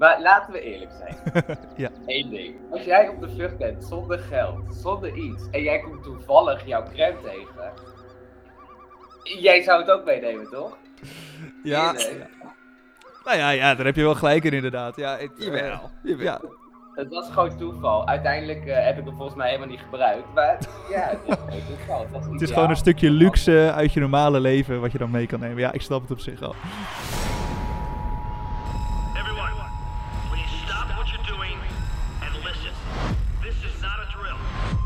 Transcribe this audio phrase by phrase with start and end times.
[0.00, 1.16] Maar laten we eerlijk zijn.
[1.76, 1.90] Ja.
[2.06, 2.54] Eén ding.
[2.70, 6.82] Als jij op de vlucht bent zonder geld, zonder iets, en jij komt toevallig jouw
[6.82, 7.72] crème tegen,
[9.22, 10.76] jij zou het ook meenemen, toch?
[11.62, 11.92] Ja,
[13.24, 14.96] nou ja, ja, daar heb je wel gelijk in inderdaad.
[14.96, 16.24] Ja, het, Jawel, jawel.
[16.24, 16.40] Ja,
[16.94, 18.06] Het was gewoon toeval.
[18.06, 20.34] Uiteindelijk eh, heb ik hem volgens mij helemaal niet gebruikt.
[20.34, 20.58] Maar
[20.90, 22.00] ja, het is gewoon toeval.
[22.00, 25.10] Het, was het is gewoon een stukje luxe uit je normale leven wat je dan
[25.10, 25.58] mee kan nemen.
[25.58, 26.54] Ja, ik snap het op zich al.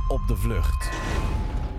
[0.08, 0.90] Op de vlucht.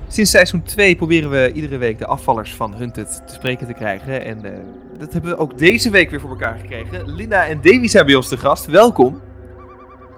[0.08, 4.26] Sinds seizoen 2 proberen we iedere week de afvallers van Hunted te spreken te krijgen.
[4.26, 4.60] En eh,
[5.00, 7.16] dat hebben we ook deze week weer voor elkaar gekregen.
[7.16, 8.66] Linda en Davy zijn bij ons te gast.
[8.66, 9.22] Welkom.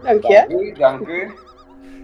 [0.04, 0.64] Dank Dank je.
[0.64, 1.32] u, dank u.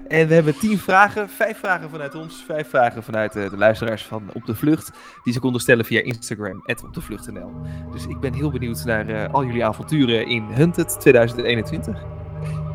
[0.08, 1.30] En we hebben 10 vragen.
[1.30, 2.44] Vijf vragen vanuit ons.
[2.48, 4.92] Vijf vragen vanuit eh, de luisteraars van Op de Vlucht.
[5.24, 7.52] Die ze konden stellen via Instagram, opdevlucht.nl.
[7.92, 12.04] Dus ik ben heel benieuwd naar eh, al jullie avonturen in Hunted 2021.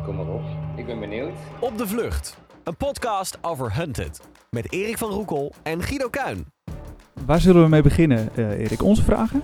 [0.05, 0.43] Kom maar op.
[0.75, 1.33] Ik ben benieuwd.
[1.59, 2.37] Op de Vlucht.
[2.69, 4.21] Een podcast over Hunted.
[4.49, 6.45] Met Erik van Roekel en Guido Kuin.
[7.25, 8.83] Waar zullen we mee beginnen, eh, Erik?
[8.83, 9.43] Onze vragen?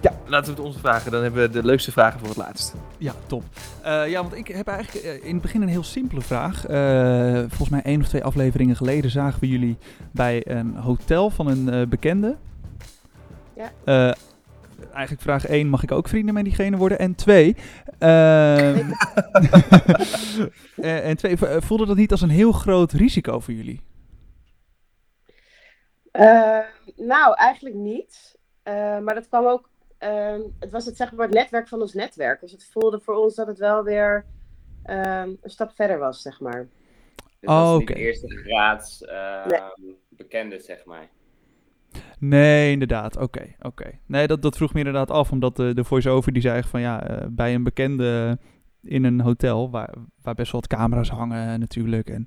[0.00, 1.10] Ja, laten we het onze vragen.
[1.10, 2.74] Dan hebben we de leukste vragen voor het laatst.
[2.98, 3.42] Ja, top.
[3.82, 6.66] Eh, ja, want ik heb eigenlijk eh, in het begin een heel simpele vraag.
[6.66, 9.78] Eh, volgens mij één of twee afleveringen geleden zagen we jullie
[10.10, 12.36] bij een hotel van een eh, bekende.
[13.56, 14.14] Ja.
[14.92, 16.98] Eh, eigenlijk vraag 1, mag ik ook vrienden met diegene worden?
[16.98, 17.56] En twee,
[17.98, 18.90] ehm,
[20.76, 23.80] eh, en twee, vo- voelde dat niet als een heel groot risico voor jullie?
[26.10, 26.58] Eh,
[26.96, 28.38] nou, eigenlijk niet.
[28.62, 29.70] Eh, maar dat kwam ook.
[29.98, 32.40] ehm, het was het, zeg maar, het netwerk van ons netwerk.
[32.40, 34.24] Dus het voelde voor ons dat het wel weer
[34.84, 36.68] ehm, een stap verder was, zeg maar.
[37.42, 37.94] Oh, niet oké.
[37.94, 39.96] de eerste graads eh, Nee.
[40.08, 41.08] bekende, zeg maar.
[42.28, 43.16] Nee, inderdaad.
[43.16, 43.90] Oké, oké.
[44.06, 47.06] Nee, dat, dat vroeg me inderdaad af, omdat de, de voice-over die zei van ja,
[47.06, 48.38] eh, bij een bekende
[48.82, 52.08] in een hotel, waar, waar best wel wat camera's hangen natuurlijk.
[52.10, 52.26] En,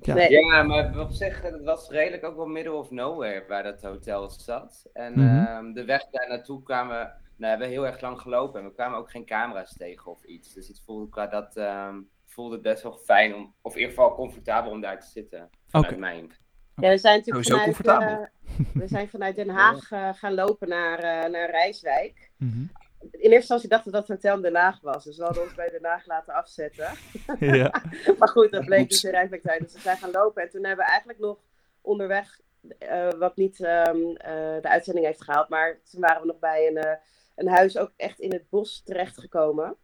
[0.00, 0.14] ja.
[0.14, 0.30] Nee.
[0.30, 4.30] Ja, maar op zich, het was redelijk ook wel middle of nowhere waar dat hotel
[4.30, 4.90] zat.
[4.92, 5.44] En Mhm.
[5.44, 8.72] ehm, de weg daar naartoe kwamen, nou, we hebben heel erg lang gelopen en we
[8.74, 10.54] kwamen ook geen camera's tegen of iets.
[10.54, 13.94] Dus het voelde qua dat ehm, voelde het best wel fijn om, of in ieder
[13.94, 15.48] geval comfortabel om daar te zitten.
[15.68, 16.00] Vanuit Oké.
[16.00, 16.32] mijn.
[16.76, 18.28] Ja, we zijn natuurlijk Sowieso vanuit, comfortabel.
[18.74, 22.30] we zijn vanuit Den Haag eh, gaan lopen naar, eh, naar Rijswijk.
[22.36, 22.62] Mhm.
[23.00, 25.04] In eerste instantie dachten we dat het hotel in Den Haag was.
[25.04, 26.90] Dus we hadden ons bij Den Haag laten afzetten.
[27.38, 27.82] ja.
[28.18, 29.62] Maar goed, dat bleek dus in Rijswijk te zijn.
[29.62, 30.42] Dus we zijn gaan lopen.
[30.42, 31.38] En toen hebben we eigenlijk nog
[31.80, 32.40] onderweg,
[32.78, 35.48] eh, wat niet ehm, eh, de uitzending heeft gehaald.
[35.48, 36.96] Maar toen waren we nog bij een, eh,
[37.36, 39.76] een huis ook echt in het bos terechtgekomen.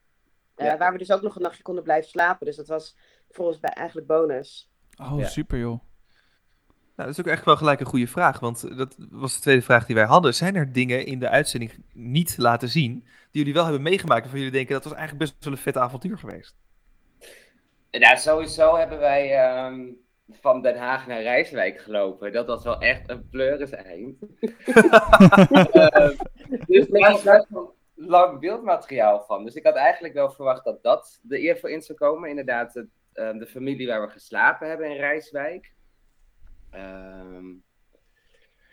[0.55, 0.77] Eh, Ja.
[0.77, 2.47] Waar we dus ook nog een nachtje konden blijven slapen.
[2.47, 2.97] Dus dat was
[3.31, 4.71] voor ons bij, eigenlijk bonus.
[5.01, 5.27] Oh, Ja.
[5.27, 5.81] super joh.
[6.99, 8.41] Nou, dat is ook echt wel gelijk een goede vraag.
[8.41, 10.35] Want dat was de tweede vraag die wij hadden.
[10.35, 12.93] Zijn er dingen in de uitzending niet laten zien
[13.31, 14.21] die jullie wel hebben meegemaakt?
[14.21, 16.55] Waarvan jullie denken dat was eigenlijk best wel een vet avontuur geweest?
[17.91, 19.87] Ja, sowieso hebben wij ehm,
[20.31, 22.33] van Den Haag naar Rijswijk gelopen.
[22.33, 24.17] Dat was wel echt een pleuris eind.
[25.73, 26.15] Ehm,
[26.67, 29.45] dus daar is best wel lang beeldmateriaal van.
[29.45, 32.29] Dus ik had eigenlijk wel verwacht dat dat er eerder in zou komen.
[32.29, 35.77] Inderdaad, het, ehm, de familie waar we geslapen hebben in Rijswijk.
[36.71, 37.47] Ehm,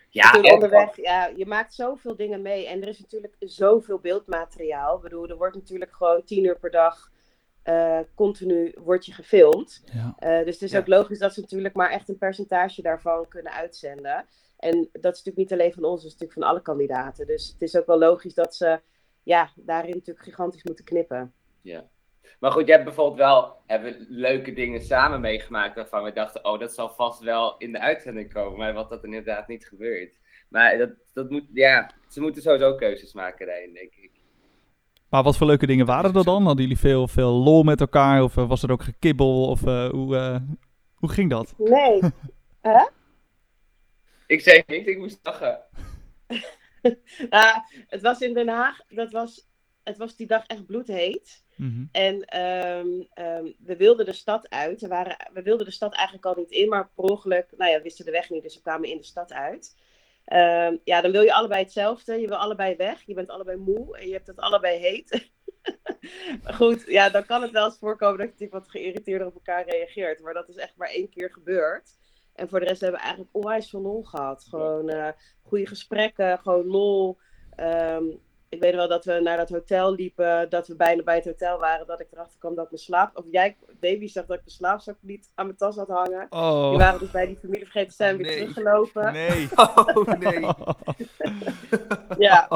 [0.10, 2.68] ja, en- onderweg, ja, je maakt zoveel dingen mee.
[2.68, 4.96] En er is natuurlijk zoveel beeldmateriaal.
[4.96, 7.12] Ik bedoel, er wordt natuurlijk gewoon tien uur per dag
[7.64, 9.82] eh, continu wordt je gefilmd.
[9.94, 10.16] Ja.
[10.18, 10.80] Eh, dus het is Ja.
[10.80, 14.26] ook logisch dat ze natuurlijk maar echt een percentage daarvan kunnen uitzenden.
[14.58, 17.28] En dat is natuurlijk niet alleen van ons, dat is natuurlijk van alle kandidaten.
[17.28, 18.82] Dus het is ook wel logisch dat ze
[19.24, 21.34] ja, daarin natuurlijk gigantisch moeten knippen.
[21.62, 21.90] Ja.
[22.40, 26.60] Maar goed, je hebt bijvoorbeeld wel hebben leuke dingen samen meegemaakt waarvan we dachten, oh,
[26.60, 30.20] dat zal vast wel in de uitzending komen, maar wat dat inderdaad niet gebeurt.
[30.50, 34.12] Maar dat, dat moet, ja, ze moeten sowieso keuzes maken daarin, denk ik.
[35.10, 36.46] Maar wat voor leuke dingen waren er dan?
[36.46, 38.24] Hadden jullie veel, veel lol met elkaar?
[38.24, 39.48] Of eh, was er ook gekibbel?
[39.48, 40.38] Of eh, hoe, eh,
[40.96, 41.54] hoe ging dat?
[41.58, 42.00] Nee.
[44.28, 45.62] Ik zei niks, ik moest lachen.
[47.30, 47.56] Ah,
[47.88, 49.48] het was in Den Haag, dat was,
[49.86, 51.44] het was die dag echt bloedheet.
[51.56, 51.86] Mhm.
[51.92, 54.82] En ehm, ehm, we wilden de stad uit.
[54.82, 57.78] We, waren, we wilden de stad eigenlijk al niet in, maar per ongeluk, nou ja,
[57.78, 59.76] we wisten de weg niet, dus we kwamen in de stad uit.
[60.26, 62.20] Ehm, ja, dan wil je allebei hetzelfde.
[62.20, 63.02] Je wil allebei weg.
[63.06, 65.32] Je bent allebei moe en je hebt het allebei heet.
[66.44, 69.34] maar goed, ja, dan kan het wel eens voorkomen dat je natuurlijk wat geïrriteerder op
[69.34, 70.22] elkaar reageert.
[70.22, 71.98] Maar dat is echt maar één keer gebeurd.
[72.34, 74.46] En voor de rest hebben we eigenlijk onwijs veel lol gehad.
[74.50, 75.10] Gewoon eh
[75.42, 77.18] goede gesprekken, gewoon lol.
[78.50, 81.60] Ik weet wel dat we naar dat hotel liepen, dat we bijna bij het hotel
[81.60, 83.18] waren, dat ik erachter kwam dat ik mijn slaap...
[83.18, 86.28] Of jij, Davy, zag dat ik mijn slaapzak niet aan mijn tas had hangen.
[86.30, 88.38] Die Oh, waren dus bij die familie vergeten te zijn, weer nee.
[88.38, 89.14] teruggelopen.
[89.14, 89.48] nee.
[89.56, 90.50] Oh nee.
[92.18, 92.48] Ja,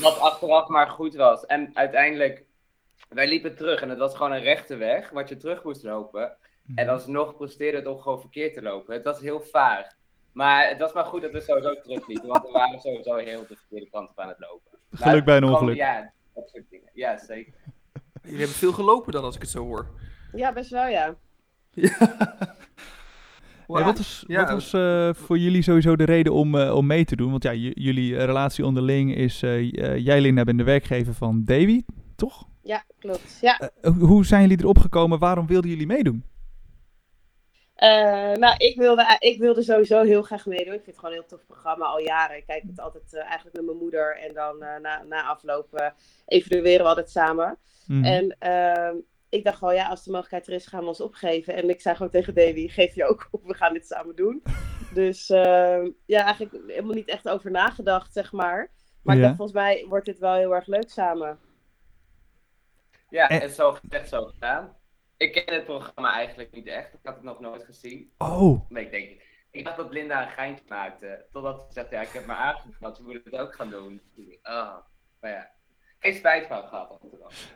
[0.00, 1.46] Wat achteraf maar goed was.
[1.46, 2.44] En uiteindelijk
[3.08, 6.36] wij liepen terug en het was gewoon een rechte weg, wat je terug moest lopen.
[6.74, 8.94] En alsnog presteerde het om gewoon verkeerd te lopen.
[8.94, 9.86] Het was heel vaag.
[10.32, 13.56] Maar het was maar goed dat we sowieso terugliepen, want we waren sowieso heel de
[13.56, 14.71] verkeerde kant op aan het lopen.
[14.92, 15.76] Geluk bij een ongeluk.
[15.76, 16.90] Ja, dat soort dingen.
[16.94, 17.52] Ja, zeker.
[18.22, 19.86] Jullie hebben veel gelopen dan, als ik het zo hoor.
[20.32, 21.14] Ja, best wel, ja.
[23.66, 24.40] Hey, wat was, Ja.
[24.40, 27.30] wat was eh, voor jullie sowieso de reden om, eh, om mee te doen?
[27.30, 29.40] Want ja, jullie eh, relatie onderling is,
[29.96, 31.82] jij Linda bent de werkgever van Davy,
[32.16, 32.48] toch?
[32.62, 33.38] Ja, klopt.
[33.40, 33.70] Ja.
[33.98, 35.18] Hoe zijn jullie erop gekomen?
[35.18, 36.24] Waarom wilden jullie meedoen?
[37.82, 40.74] Eh, nou, ik wilde, ik wilde sowieso heel graag meedoen.
[40.74, 42.36] Ik vind het gewoon een heel tof programma al jaren.
[42.36, 44.16] Ik kijk het altijd eh, eigenlijk met mijn moeder.
[44.18, 45.90] En dan eh, na, na afloop eh,
[46.26, 47.58] evalueren we altijd samen.
[47.86, 48.04] Mhm.
[48.04, 48.96] En ehm,
[49.28, 51.54] ik dacht gewoon, ja, als de mogelijkheid er is, gaan we ons opgeven.
[51.54, 54.42] En ik zei gewoon tegen Davy, geef je ook op, we gaan dit samen doen.
[54.94, 58.70] Dus ehm, ja, eigenlijk helemaal niet echt over nagedacht, zeg maar.
[59.02, 61.38] Maar ik dacht, volgens mij wordt dit wel heel erg leuk samen.
[63.08, 64.76] Ja, En- en zo gezegd, zo gedaan.
[65.22, 66.92] Ik ken het programma eigenlijk niet echt.
[66.92, 68.10] Ik had het nog nooit gezien.
[68.18, 69.20] Oh, Maar ik denk,
[69.50, 71.24] ik dacht dat Linda een geintje maakte.
[71.32, 74.00] Totdat ze zegt, ja, ik heb maar aangemeld, ze moeten het ook gaan doen.
[74.42, 74.76] Oh,
[75.20, 75.50] maar ja.
[75.98, 77.00] Geen spijt van gehad.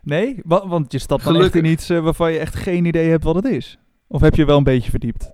[0.03, 0.41] nee?
[0.45, 1.63] Wa- want je stapt dan echt Gelukkig.
[1.65, 3.79] in iets eh, waarvan je echt geen idee hebt wat het is.
[4.07, 5.31] Of heb je wel een beetje verdiept?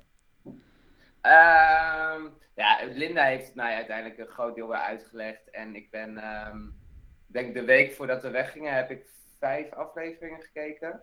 [1.20, 2.22] Ehm,
[2.54, 5.50] ja, Linda heeft het mij uiteindelijk een groot deel weer uitgelegd.
[5.50, 6.58] En ik ben, ehm,
[7.28, 9.06] ik denk de week voordat we weggingen, heb ik
[9.38, 11.02] vijf afleveringen gekeken.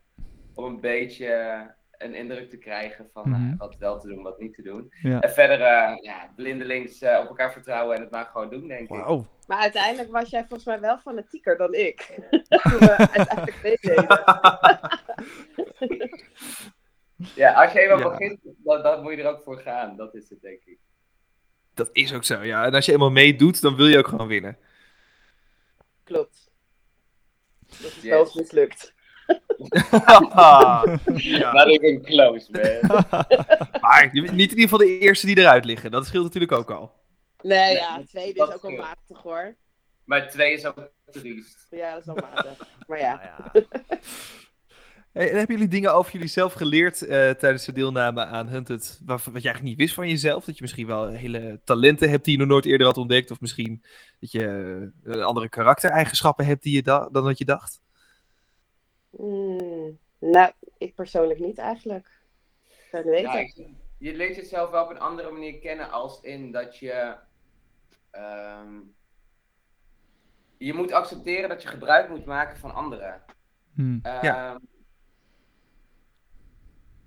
[0.60, 1.58] Om een beetje
[1.98, 3.58] een indruk te krijgen van eh, Mhm.
[3.58, 4.94] wat wel te doen, wat niet te doen.
[5.02, 5.20] Ja.
[5.20, 8.82] En verder, eh, ja, blindelings eh, op elkaar vertrouwen en het maar gewoon doen, denk
[8.82, 8.90] ik.
[9.48, 11.98] Maar uiteindelijk was jij volgens mij wel fanatieker dan ik.
[12.50, 14.08] Toen we uiteindelijk meededen.
[17.36, 18.10] Ja, als je eenmaal Ja.
[18.10, 19.96] begint, dan, dan moet je er ook voor gaan.
[19.96, 20.78] Dat is het, denk ik.
[21.74, 22.66] Dat is ook zo, ja.
[22.66, 24.58] En als je eenmaal meedoet, dan wil je ook gewoon winnen.
[26.04, 26.52] Klopt.
[27.60, 28.04] Dat is Yes.
[28.04, 28.94] wel mislukt.
[31.16, 31.52] Ja.
[31.54, 33.06] Not even close, man.
[33.81, 35.92] Maar je bent niet in ieder geval de eerste die eruit liggen.
[35.92, 36.92] Dat scheelt natuurlijk ook al.
[37.42, 38.78] Nee, Nee, ja, tweede is ook wel scheelt.
[38.78, 39.56] matig hoor.
[40.06, 41.68] maar twee is ook triest.
[41.70, 42.68] Ja, dat is wel matig.
[42.88, 43.52] Maar ja.
[45.12, 49.00] Hey, en hebben jullie dingen over jullie zelf geleerd eh, tijdens de deelname aan Hunted,
[49.06, 50.46] wat, wat je eigenlijk niet wist van jezelf?
[50.46, 53.40] Dat je misschien wel hele talenten hebt die je nog nooit eerder had ontdekt, of
[53.42, 53.84] misschien
[54.20, 57.80] dat je eh, andere karaktereigenschappen hebt die je da- dan dat je dacht?
[59.10, 62.10] Hmm, nou, ik persoonlijk niet eigenlijk.
[62.92, 63.68] Het niet Ja, ik-
[63.98, 67.16] je leert jezelf wel op een andere manier kennen als in dat je.
[68.12, 68.80] ehm,
[70.58, 73.22] je moet accepteren dat je gebruik moet maken van anderen.
[73.76, 74.00] Hm.
[74.04, 74.52] Ja.
[74.54, 74.58] Ehm,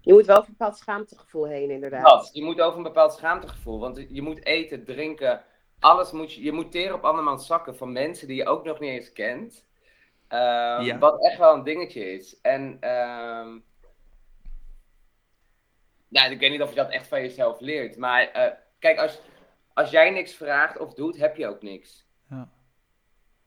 [0.00, 2.04] Je moet wel een bepaald schaamtegevoel heen, inderdaad.
[2.04, 2.30] dat.
[2.32, 3.78] Je moet over een bepaald schaamtegevoel.
[3.78, 5.44] Want je moet eten, drinken.
[5.78, 6.42] Alles moet je.
[6.42, 9.64] Je moet teren op andermans zakken van mensen die je ook nog niet eens kent.
[10.32, 10.98] Ehm, Ja.
[10.98, 12.40] Wat echt wel een dingetje is.
[12.40, 12.76] En.
[12.80, 13.58] ehm
[16.08, 17.96] ja, ik weet niet of je dat echt van jezelf leert.
[17.96, 19.20] Maar eh, kijk, als,
[19.72, 22.06] als jij niks vraagt of doet, heb je ook niks.
[22.30, 22.48] Ja.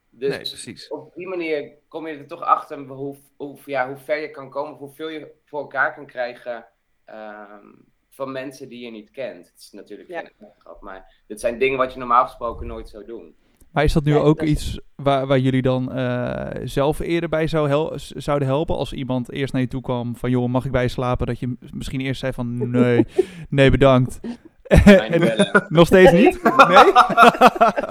[0.10, 0.88] Dus nee, precies.
[0.88, 4.50] op die manier kom je er toch achter hoe, hoe, ja, hoe ver je kan
[4.50, 6.68] komen, of hoeveel je voor elkaar kan krijgen
[7.06, 7.68] ehm,
[8.10, 9.48] van mensen die je niet kent.
[9.50, 10.20] Het is natuurlijk Ja.
[10.20, 13.36] geen grap, maar dit zijn dingen wat je normaal gesproken nooit zou doen.
[13.75, 17.30] Maar is dat nu Ja, ook dat- iets waar, waar jullie dan eh, zelf eerder
[17.30, 18.75] bij zou hel- zouden helpen?
[18.77, 21.27] Als iemand eerst naar je toe kwam van, joh, mag ik bij je slapen?
[21.27, 23.05] Dat je misschien eerst zei van, nee,
[23.50, 24.20] nee bedankt.
[24.67, 25.22] En
[25.70, 26.44] nog steeds niet?
[26.44, 26.94] Nee?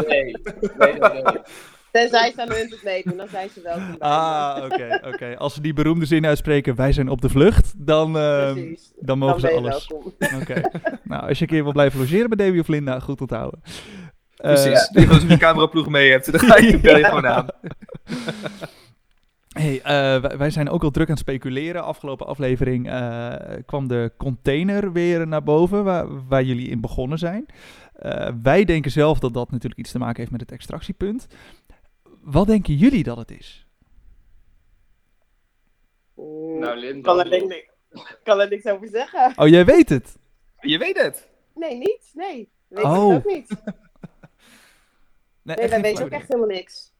[0.09, 0.37] Nee,
[0.79, 1.23] nee, nee, nee.
[1.91, 3.99] Tenzij ze aan hun het meedoen, dan zijn ze me.
[3.99, 5.35] Ah, oké, oké.
[5.39, 9.19] Als ze die beroemde zin uitspreken, wij zijn op de vlucht, dan, eh, dan Dan
[9.19, 9.91] mogen ben ze je alles.
[10.41, 10.61] Oké.
[11.03, 13.61] nou, als je een keer wil blijven logeren bij Davy of Linda, goed onthouden.
[14.37, 14.89] Precies.
[14.89, 17.47] Die als je een cameraploeg mee hebt, dan ga je, bel je gewoon aan.
[19.55, 21.85] Hey, eh, wij, zijn ook al druk aan het speculeren.
[21.85, 23.35] Afgelopen aflevering eh,
[23.67, 27.47] kwam de container weer naar boven, waar, waar jullie in begonnen zijn.
[27.93, 31.27] Eh, wij denken zelf dat dat natuurlijk iets te maken heeft met het extractiepunt.
[32.21, 33.67] Wat denken jullie dat het is?
[36.15, 37.01] Mm, Nou, Linda.
[37.15, 37.65] kan, er
[38.23, 39.33] kan er niks over zeggen.
[39.37, 40.17] Oh, jij weet het.
[40.61, 41.29] Je weet het.
[41.55, 42.11] Nee, niet.
[42.13, 42.49] Nee.
[42.69, 43.13] Weet Oh.
[43.13, 43.51] ik ook niet.
[45.45, 46.93] Nee, Nee, wij weten ook echt helemaal niks.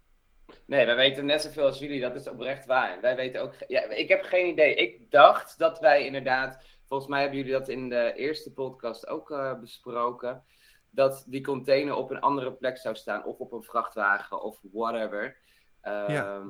[0.67, 3.01] Nee, wij weten net zoveel als jullie, dat is oprecht waar.
[3.01, 3.53] Wij weten ook.
[3.69, 4.75] Ja, ik heb geen idee.
[4.75, 6.63] Ik dacht dat wij inderdaad.
[6.87, 10.45] Volgens mij hebben jullie dat in de eerste podcast ook eh, besproken.
[10.91, 13.25] Dat die container op een andere plek zou staan.
[13.25, 15.37] Of op een vrachtwagen of whatever.
[15.81, 16.43] Ehm, Ja.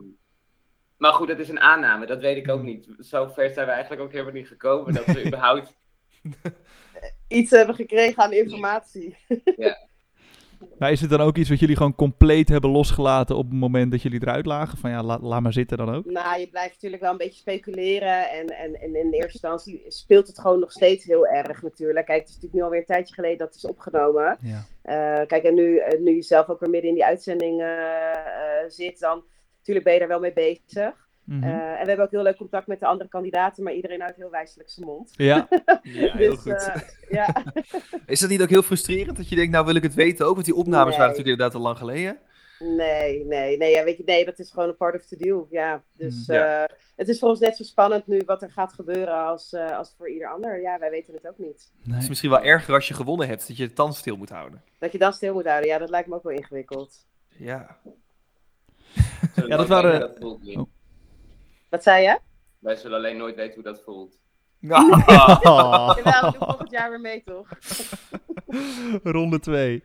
[0.97, 2.07] Maar goed, dat is een aanname.
[2.07, 2.89] Dat weet ik ook niet.
[2.99, 4.95] Zo ver zijn we eigenlijk ook helemaal niet gekomen.
[4.95, 5.75] Dat we überhaupt.
[7.29, 9.17] Iets hebben gekregen aan informatie.
[10.79, 13.91] Maar is het dan ook iets wat jullie gewoon compleet hebben losgelaten op het moment
[13.91, 14.79] dat jullie eruit lagen?
[14.79, 16.05] Van ja, la- laat maar zitten dan ook.
[16.05, 18.31] Nou, je blijft natuurlijk wel een beetje speculeren.
[18.31, 22.07] En, en, en in de eerste instantie speelt het gewoon nog steeds heel erg natuurlijk.
[22.07, 24.39] Kijk, het is natuurlijk nu alweer een tijdje geleden dat het is opgenomen.
[24.41, 24.65] Ja.
[24.83, 28.69] Eh, kijk, en nu, eh, nu je zelf ook weer midden in die uitzending eh,
[28.69, 29.25] zit, dan
[29.59, 31.04] natuurlijk ben je daar wel mee bezig.
[31.25, 31.43] Mhm.
[31.43, 34.17] Eh, en we hebben ook heel leuk contact met de andere kandidaten, maar iedereen houdt
[34.17, 35.11] heel wijselijk zijn mond.
[35.17, 35.49] ja.
[35.83, 36.53] Ja, heel dus, goed.
[36.73, 36.77] eh,
[37.09, 37.43] ja.
[38.07, 40.35] Is dat niet ook heel frustrerend dat je denkt, nou wil ik het weten ook?
[40.35, 40.99] Want die opnames Nee.
[40.99, 42.19] waren natuurlijk inderdaad al lang geleden.
[42.59, 45.47] Nee, nee, nee, ja, weet je, nee, dat is gewoon een part of the deal.
[45.51, 46.65] Ja, dus Mm, Ja.
[46.65, 49.77] eh, het is voor ons net zo spannend nu wat er gaat gebeuren als, eh,
[49.79, 50.61] als voor ieder ander.
[50.61, 51.73] Ja, wij weten het ook niet.
[51.83, 51.99] Het Nee.
[51.99, 54.63] is misschien wel erger als je gewonnen hebt, dat je de tand stil moet houden.
[54.79, 57.07] Dat je dan stil moet houden, ja, dat lijkt me ook wel ingewikkeld.
[57.29, 57.79] Ja.
[59.47, 60.23] Ja, dat waren-.
[60.23, 60.63] Oh.
[61.75, 62.19] Wat zei je?
[62.59, 64.19] Wij zullen alleen nooit weten hoe dat voelt.
[64.69, 65.07] Oh.
[66.05, 67.49] Jawel, we doen volgend jaar weer mee, toch?
[69.17, 69.85] Ronde 2.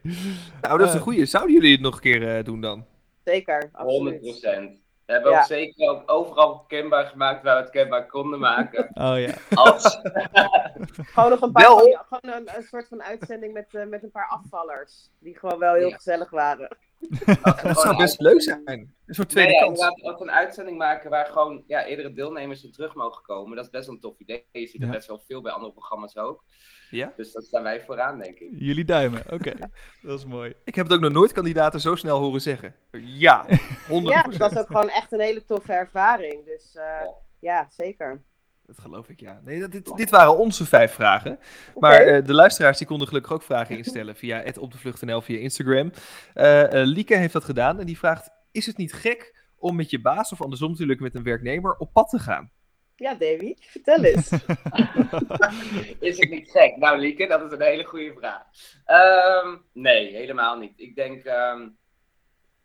[0.61, 1.03] Nou, dat is een Eh.
[1.03, 1.25] goeie.
[1.25, 2.85] Zouden jullie het nog een keer eh, doen dan?
[3.25, 4.81] Zeker, 100 absoluut.
[5.09, 5.39] We hebben Ja.
[5.39, 8.89] ook zeker ook overal kenbaar gemaakt waar we het kenbaar konden maken.
[9.09, 9.33] Oh ja.
[9.53, 9.99] Als...
[11.13, 11.77] Gewoon nog een paar, Wel.
[11.77, 15.09] van die- gewoon een, een soort van uitzending met, eh, met een paar afvallers.
[15.19, 15.95] Die gewoon wel heel Ja.
[15.95, 16.77] gezellig waren.
[17.63, 18.61] Dat zou best leuk zijn.
[18.65, 19.79] Een soort tweede Nee, ja, kans.
[19.79, 23.55] inderdaad ook een uitzending maken waar gewoon ja, eerdere deelnemers in terug mogen komen.
[23.55, 24.45] Dat is best wel een tof idee.
[24.51, 24.85] Je ziet Ja.
[24.85, 26.43] dat best wel veel bij andere programma's ook.
[26.89, 27.13] Ja?
[27.15, 28.49] Dus daar staan wij vooraan, denk ik.
[28.51, 29.23] Jullie duimen.
[29.31, 29.53] Oké.
[30.01, 30.53] Dat is mooi.
[30.63, 32.75] Ik heb het ook nog nooit kandidaten zo snel horen zeggen.
[32.91, 33.51] Ja, 100%.
[33.87, 36.45] Ja, dat was ook gewoon echt een hele toffe ervaring.
[36.45, 37.07] Dus eh,
[37.39, 38.21] ja, zeker.
[38.69, 39.41] Dat geloof ik, ja.
[39.43, 41.39] Nee, dat, dit, dit waren onze vijf vragen.
[41.75, 45.21] Maar eh, de luisteraars die konden gelukkig ook vragen instellen via het op de vlucht.nl
[45.21, 45.91] via Instagram.
[46.33, 49.89] Eh, eh, Lieke heeft dat gedaan en die vraagt: Is het niet gek om met
[49.89, 52.51] je baas of andersom natuurlijk met een werknemer op pad te gaan?
[52.99, 54.31] Ja, Davy, vertel eens.
[56.09, 56.77] Is het niet gek?
[56.77, 58.43] Nou, Lieke, dat is een hele goede vraag.
[58.85, 60.73] Ehm, nee, helemaal niet.
[60.75, 61.69] Ik denk, ehm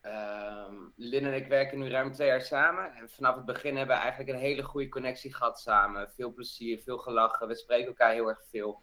[0.01, 2.95] ehm, Lin en ik werken nu ruim twee jaar samen.
[2.95, 6.11] En vanaf het begin hebben we eigenlijk een hele goede connectie gehad samen.
[6.11, 7.49] Veel plezier, veel gelachen.
[7.49, 8.83] We spreken elkaar heel erg veel.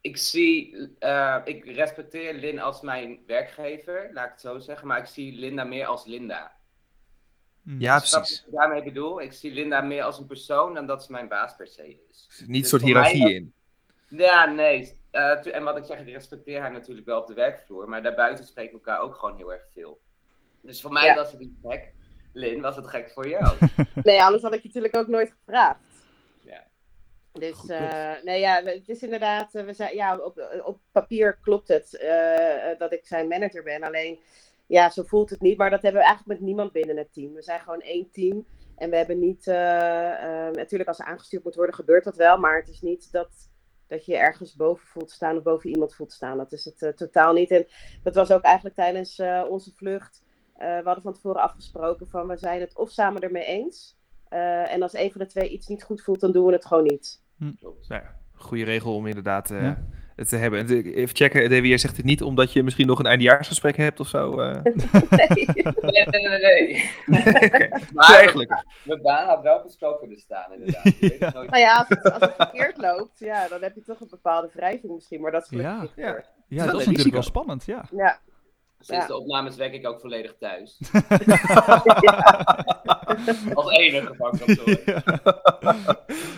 [0.00, 4.86] Ik zie, eh, ik respecteer Lin als mijn werkgever, laat ik het zo zeggen.
[4.86, 6.60] Maar ik zie Linda meer als Linda.
[7.64, 8.40] Ja, Snap je precies.
[8.44, 9.20] wat ik daarmee bedoel?
[9.20, 12.24] Ik zie Linda meer als een persoon dan dat ze mijn baas per se is.
[12.28, 13.52] Er zit niet een Dus soort voor mij- hiërarchie in.
[14.08, 15.00] Ja, nee.
[15.10, 17.88] Eh, en wat ik zeg, ik respecteer haar natuurlijk wel op de werkvloer.
[17.88, 20.00] Maar daarbuiten spreken we elkaar ook gewoon heel erg veel.
[20.62, 21.14] Dus voor mij Ja.
[21.14, 21.92] was het niet gek.
[22.32, 23.56] Lin, was het gek voor jou?
[24.02, 25.80] Nee, anders had ik je natuurlijk ook nooit gevraagd.
[26.40, 26.64] Ja.
[27.32, 31.38] Dus, Goed eh, nee, ja, het is inderdaad, eh, we zijn, ja, op, op papier
[31.42, 31.90] klopt het
[32.78, 33.82] dat ik zijn manager ben.
[33.82, 34.18] Alleen,
[34.72, 35.58] ja, zo voelt het niet.
[35.58, 37.32] Maar dat hebben we eigenlijk met niemand binnen het team.
[37.34, 38.46] We zijn gewoon één team.
[38.76, 42.38] En we hebben niet, eh, eh, natuurlijk als er aangestuurd moet worden, gebeurt dat wel.
[42.38, 43.50] Maar het is niet dat,
[43.86, 46.36] dat je ergens boven voelt staan of boven iemand voelt staan.
[46.36, 47.50] Dat is het eh, totaal niet.
[47.50, 47.66] En
[48.02, 50.22] dat was ook eigenlijk tijdens eh, onze vlucht.
[50.56, 54.00] Eh, we hadden van tevoren afgesproken van we zijn het of samen ermee eens.
[54.28, 56.66] eh, en als een van de twee iets niet goed voelt, dan doen we het
[56.66, 57.22] gewoon niet.
[57.88, 59.84] Nou ja, goede regel om inderdaad eh, Ja.
[60.16, 60.68] Het te hebben.
[60.94, 64.40] Even checken, jij zegt het niet omdat je misschien nog een eindejaarsgesprek hebt of zo.
[64.40, 64.56] eh.
[65.10, 65.46] Nee.
[65.80, 66.84] Nee, nee, nee.
[67.06, 67.44] nee.
[67.44, 68.64] Oké, Maar zo eigenlijk.
[68.84, 70.84] Mijn baan had wel gesproken kunnen staan, inderdaad.
[70.88, 71.50] Je weet het nooit.
[71.50, 74.50] Nou ja, als het, als het verkeerd loopt, ja, dan heb je toch een bepaalde
[74.52, 75.20] wrijving misschien.
[75.20, 75.80] Maar dat is gelukkig Ja.
[75.82, 76.24] niet Ja.
[76.48, 77.84] Ja, wel dat is natuurlijk wel spannend, ja.
[77.96, 78.18] Ja.
[78.80, 79.06] Sinds Ja.
[79.06, 80.78] de opnames werk ik ook volledig thuis.
[83.54, 84.78] Als enige van kantoor.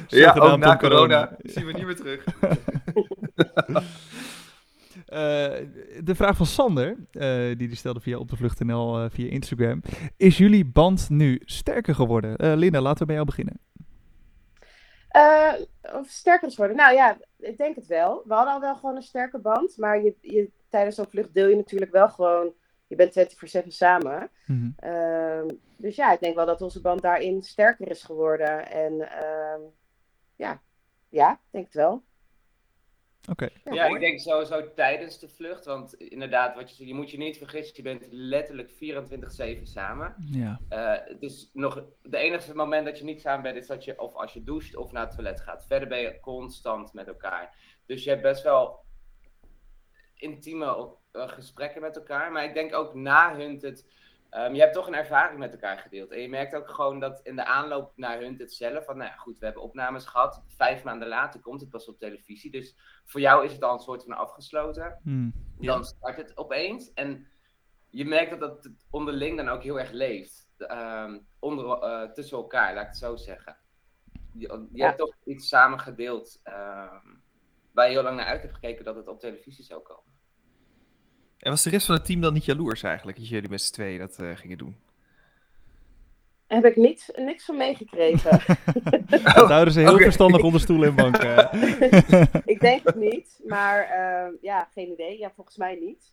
[0.09, 2.25] Ja, ook na corona zien we niet meer terug.
[5.04, 5.52] Eh,
[6.04, 9.83] de vraag van Sander, eh, die die stelde via op de vlucht.nl eh, via Instagram.
[10.16, 12.37] Is jullie band nu sterker geworden?
[12.37, 13.61] Eh Linda, laten we bij jou beginnen.
[15.09, 15.52] Eh,
[15.93, 16.76] of sterker is worden.
[16.76, 18.23] Nou ja, ik denk het wel.
[18.25, 19.76] We hadden al wel gewoon een sterke band.
[19.76, 22.52] Maar je, je, tijdens zo'n vlucht deel je natuurlijk wel gewoon.
[22.97, 24.31] Je bent 24-7 samen.
[24.47, 24.71] Mhm.
[24.77, 28.71] Ehm, dus ja, ik denk wel dat onze band daarin sterker is geworden.
[28.71, 29.61] En ehm,
[30.37, 30.63] ja.
[31.09, 32.03] ja, ik denk het wel.
[33.31, 33.49] Oké.
[33.65, 35.65] Ja, ik denk sowieso tijdens de vlucht.
[35.65, 40.15] Want inderdaad, wat je, zegt, je moet je niet vergissen, je bent letterlijk 24-7 samen.
[40.19, 40.61] Ja.
[40.69, 44.01] Eh, het is nog de enige moment dat je niet samen bent, is dat je
[44.01, 45.67] of als je doucht of naar het toilet gaat.
[45.67, 47.57] Verder ben je constant met elkaar.
[47.87, 48.83] Dus je hebt best wel
[50.15, 50.77] intieme
[51.14, 52.33] gesprekken met elkaar.
[52.33, 53.87] Maar ik denk ook na Hunted,
[54.30, 56.11] ehm je hebt toch een ervaring met elkaar gedeeld.
[56.11, 59.16] En je merkt ook gewoon dat in de aanloop naar Hunted zelf, van nou ja,
[59.16, 60.42] goed, we hebben opnames gehad.
[60.47, 62.50] Vijf maanden later komt het pas op televisie.
[62.50, 65.33] Dus voor jou is het al een soort van afgesloten Hmm.
[65.59, 66.92] dan start het opeens.
[66.92, 67.26] En
[67.90, 70.42] je merkt dat dat het onderling dan ook heel erg leeft.
[70.59, 73.56] Ehm, onder, eh, tussen elkaar, laat ik het zo zeggen.
[74.33, 74.87] Je, je Ja.
[74.87, 76.40] hebt toch iets samen gedeeld.
[76.42, 77.06] ehm,
[77.73, 80.12] waar je heel lang naar uit hebt gekeken dat het op televisie zou komen.
[81.45, 83.73] En was de rest van het team dan niet jaloers eigenlijk, dat jullie met z'n
[83.73, 84.77] tweeën dat eh, gingen doen?
[86.47, 88.41] Heb ik niets, niks van meegekregen.
[89.35, 91.49] Dat houden ze heel verstandig onder stoelen en banken.
[92.55, 95.19] ik denk het niet, maar eh, ja, geen idee.
[95.19, 96.13] Ja, volgens mij niet.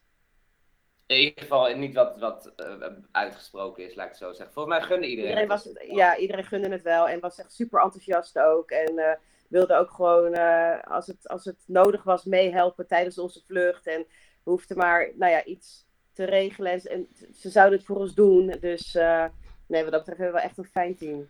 [1.05, 4.53] In ieder geval niet wat, wat eh, uitgesproken is, laat ik het zo zeggen.
[4.53, 5.29] Volgens mij gunde iedereen.
[5.29, 5.63] Iedereen, het.
[5.63, 8.71] was, ja, iedereen gunde het wel en was echt super enthousiast ook.
[8.71, 9.15] En eh,
[9.47, 13.87] wilde ook gewoon, eh, als, het, als het nodig was, meehelpen tijdens onze vlucht.
[13.87, 14.05] En
[14.43, 16.71] we hoefden maar nou ja, iets te regelen.
[16.71, 18.55] En, en ze zouden het voor ons doen.
[18.59, 19.25] Dus eh,
[19.67, 21.27] nee, wat dat betreft hebben we wel echt een fijn team.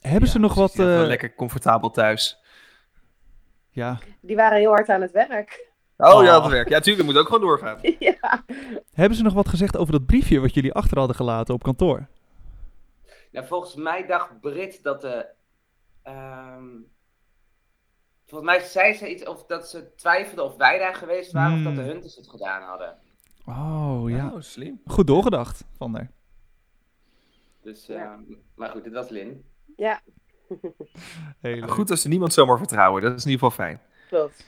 [0.00, 0.78] Hebben ze nog wat...
[0.78, 2.38] eh, lekker comfortabel thuis.
[3.70, 3.98] ja.
[4.20, 5.66] Die waren heel hard aan het werk.
[5.96, 6.24] Oh, Oh.
[6.24, 6.70] ja, dat werkt.
[6.70, 7.78] Ja, tuurlijk, moet ook gewoon doorgaan.
[7.98, 8.44] ja.
[8.92, 12.06] Hebben ze nog wat gezegd over dat briefje wat jullie achter hadden gelaten op kantoor?
[13.32, 15.26] Nou, volgens mij dacht Brit dat de.
[16.02, 16.64] ehm,
[18.28, 21.62] volgens mij zei ze iets of dat ze twijfelde of wij daar geweest waren of
[21.62, 21.90] dat de Hmm.
[21.90, 22.94] Hunters het gedaan hadden.
[23.46, 24.80] Oh ja, Oh, slim.
[24.86, 26.10] goed doorgedacht van der.
[27.62, 27.94] Dus, Ja.
[28.12, 28.20] ehm,
[28.54, 29.44] maar goed, dit was Lin.
[29.76, 30.00] ja,
[31.40, 31.70] Heel leuk.
[31.70, 33.80] Goed als ze niemand zomaar vertrouwen, dat is in ieder geval fijn.
[34.08, 34.44] klopt.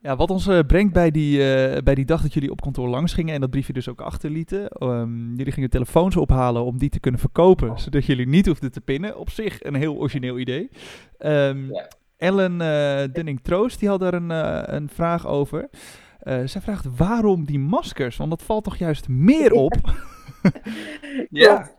[0.00, 2.88] Ja, wat ons eh, brengt bij die, eh, bij die dag dat jullie op kantoor
[2.88, 4.68] langs gingen en dat briefje dus ook achterlieten.
[4.68, 8.80] Ehm, jullie gingen telefoons ophalen om die te kunnen verkopen, zodat jullie niet hoefden te
[8.80, 9.18] pinnen.
[9.18, 10.70] Op zich een heel origineel idee.
[11.18, 11.88] Ehm, Ja.
[12.16, 15.68] Ellen eh Dunning-Troost, die had daar een, eh, een vraag over.
[16.18, 19.74] Eh, zij vraagt waarom die maskers, want dat valt toch juist meer op?
[21.30, 21.70] Ja.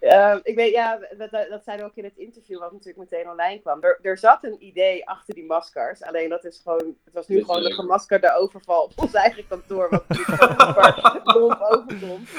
[0.00, 3.10] Ehm, ik weet, ja, dat, dat dat zeiden we ook in het interview, wat natuurlijk
[3.10, 3.82] meteen online kwam.
[3.82, 6.02] Er, er zat een idee achter die maskers.
[6.02, 9.90] Alleen dat is gewoon, het was nu gewoon een gemaskerde overval op ons eigen kantoor.
[9.90, 12.30] Wat natuurlijk gewoon super dom overkomt.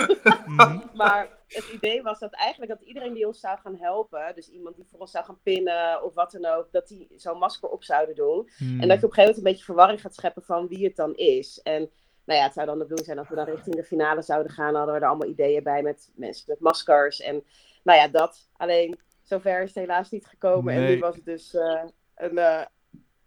[0.45, 0.79] Mhm.
[0.93, 4.75] Maar het idee was dat eigenlijk dat iedereen die ons zou gaan helpen, dus iemand
[4.75, 7.83] die voor ons zou gaan pinnen of wat dan ook, dat die zo'n masker op
[7.83, 8.49] zouden doen.
[8.57, 8.79] Hmm.
[8.81, 10.95] En dat je op een gegeven moment een beetje verwarring gaat scheppen van wie het
[10.95, 11.59] dan is.
[11.63, 11.89] En
[12.27, 14.51] nou ja, het zou dan de bedoeling zijn dat we dan richting de finale zouden
[14.51, 14.67] gaan.
[14.67, 17.21] Dan hadden we er allemaal ideeën bij met mensen met maskers.
[17.21, 17.43] En
[17.83, 18.49] nou ja, dat.
[18.57, 20.73] Alleen, zover is het helaas niet gekomen.
[20.73, 21.83] En nu was het dus eh,
[22.15, 22.65] een, eh,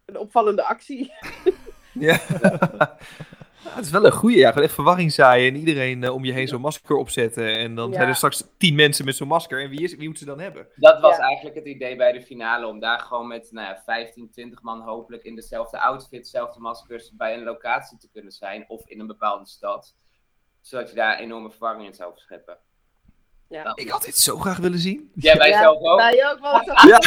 [0.05, 1.13] een opvallende actie.
[1.93, 2.21] Ja.
[3.65, 4.49] Ja, het is wel een goeie, ja.
[4.49, 7.57] Gewoon echt verwarring zaaien en iedereen eh, om je heen zo'n masker opzetten.
[7.59, 7.95] En dan Ja.
[7.97, 9.63] zijn er straks tien mensen met zo'n masker.
[9.63, 10.69] En wie, is, wie moet ze dan hebben?
[10.77, 11.23] Dat was Ja.
[11.23, 14.81] eigenlijk het idee bij de finale, om daar gewoon met nou ja, 15, 20 man
[14.81, 19.07] hopelijk in dezelfde outfit, dezelfde maskers bij een locatie te kunnen zijn of in een
[19.07, 19.95] bepaalde stad.
[20.61, 22.59] Zodat je daar enorme verwarring in zou scheppen.
[23.51, 23.73] Ja.
[23.75, 25.11] Ik had dit zo graag willen zien.
[25.15, 25.99] Ja, zelf ook?
[25.99, 26.63] Wij ook wel.
[26.91, 26.99] Ja,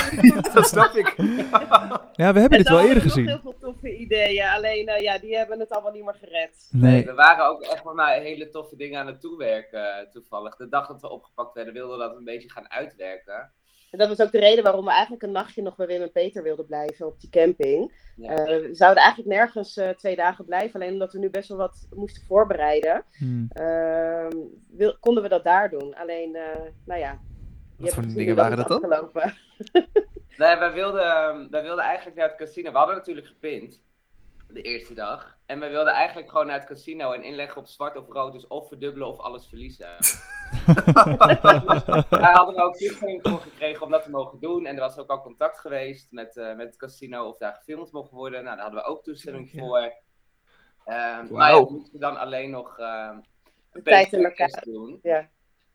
[0.53, 1.15] dat snap ik.
[2.23, 3.27] Ja, we hebben dit wel eerder gezien.
[3.27, 4.45] heel veel toffe ideeën.
[4.47, 6.67] Alleen, eh, ja, die hebben het allemaal niet meer gered.
[6.71, 7.05] Nee, Nee.
[7.05, 10.55] we waren ook echt wel naar hele toffe dingen aan het toewerken, eh, toevallig.
[10.55, 13.51] De dag dat we opgepakt werden, wilden we dat een beetje gaan uitwerken.
[13.93, 16.11] En dat was ook de reden waarom we eigenlijk een nachtje nog bij Wim en
[16.11, 17.93] Peter wilden blijven op die camping.
[18.15, 18.29] Ja.
[18.29, 21.57] Eh, we zouden eigenlijk nergens eh, twee dagen blijven, alleen omdat we nu best wel
[21.57, 23.47] wat moesten voorbereiden, Hmm.
[23.53, 24.37] ehm,
[24.71, 25.95] wil- konden we dat daar doen.
[25.95, 27.19] Alleen, eh, nou ja.
[27.77, 28.83] Wat voor dingen waren dat dan?
[28.83, 29.33] afgelopen.
[30.37, 32.71] Nee, wij wilden, ehm, wij wilden eigenlijk naar het casino.
[32.71, 33.81] We hadden natuurlijk gepint.
[34.47, 35.37] De eerste dag.
[35.45, 38.33] En we wilden eigenlijk gewoon naar het casino en inleggen op zwart of rood.
[38.33, 39.87] Dus of verdubbelen of alles verliezen.
[42.09, 44.65] Daar hadden we ook toestemming voor gekregen om dat te mogen doen.
[44.65, 47.91] En er was ook al contact geweest met, eh, met het casino of daar gefilmd
[47.91, 48.43] mocht worden.
[48.43, 49.59] Nou, daar hadden we ook toestemming Ja.
[49.59, 49.93] voor.
[50.85, 53.17] Ehm maar ja, we moesten dan alleen nog ehm
[53.71, 54.73] De tijd in PCR-test elkaar.
[54.73, 54.99] doen.
[55.03, 55.29] Ja.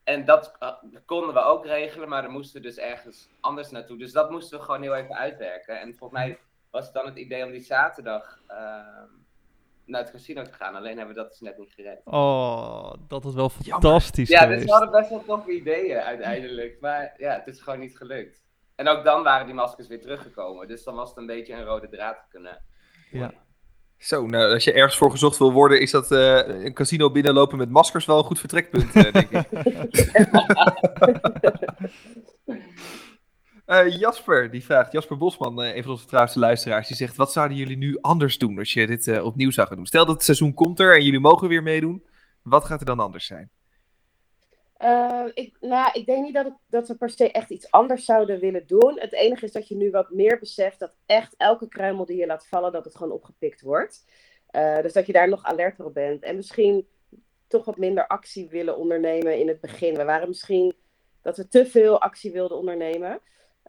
[0.04, 0.72] En dat eh,
[1.06, 3.98] konden we ook regelen, maar dan moesten we dus ergens anders naartoe.
[3.98, 5.80] Dus dat moesten we gewoon heel even uitwerken.
[5.80, 6.38] En volgens mij
[6.70, 9.06] was het dan het idee om die zaterdag ehm,
[9.88, 10.74] naar het casino te gaan.
[10.74, 12.00] Alleen hebben we dat dus net niet gered.
[12.04, 13.90] Oh, dat is wel Jammer.
[13.90, 16.76] fantastisch Ja, dus we hadden best wel toffe ideeën uiteindelijk.
[16.80, 18.42] Maar ja, het is gewoon niet gelukt.
[18.74, 20.68] En ook dan waren die maskers weer teruggekomen.
[20.68, 22.64] Dus dan was het een beetje een rode draad kunnen.
[23.10, 23.32] Ja.
[23.96, 27.58] Zo, nou, als je ergens voor gezocht wil worden, is dat eh, een casino binnenlopen
[27.58, 29.48] met maskers wel een goed vertrekpunt, eh, denk ik.
[33.68, 37.32] Eh, Jasper, die vraagt, Jasper Bosman, eh, een van onze trouwste luisteraars, die zegt, wat
[37.32, 39.86] zouden jullie nu anders doen als je dit eh, opnieuw zou gaan doen?
[39.86, 42.06] Stel dat het seizoen komt er en jullie mogen weer meedoen,
[42.42, 43.50] wat gaat er dan anders zijn?
[45.34, 48.66] Ik, nou, ik denk niet dat, dat we per se echt iets anders zouden willen
[48.66, 49.00] doen.
[49.00, 52.26] Het enige is dat je nu wat meer beseft dat echt elke kruimel die je
[52.26, 54.04] laat vallen, dat het gewoon opgepikt wordt.
[54.82, 56.22] Dus dat je daar nog alerter op bent.
[56.22, 56.86] En misschien
[57.46, 59.94] toch wat minder actie willen ondernemen in het begin.
[59.94, 60.74] We waren misschien
[61.22, 63.20] dat we te veel actie wilden ondernemen.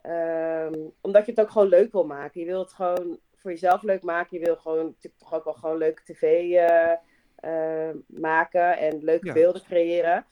[0.02, 2.40] Ehm, omdat je het ook gewoon leuk wil maken.
[2.40, 4.38] Je wil het gewoon voor jezelf leuk maken.
[4.38, 6.92] Je wil gewoon natuurlijk toch ook wel gewoon leuke tv eh,
[7.36, 9.32] eh, maken en leuke Ja.
[9.32, 10.26] beelden creëren.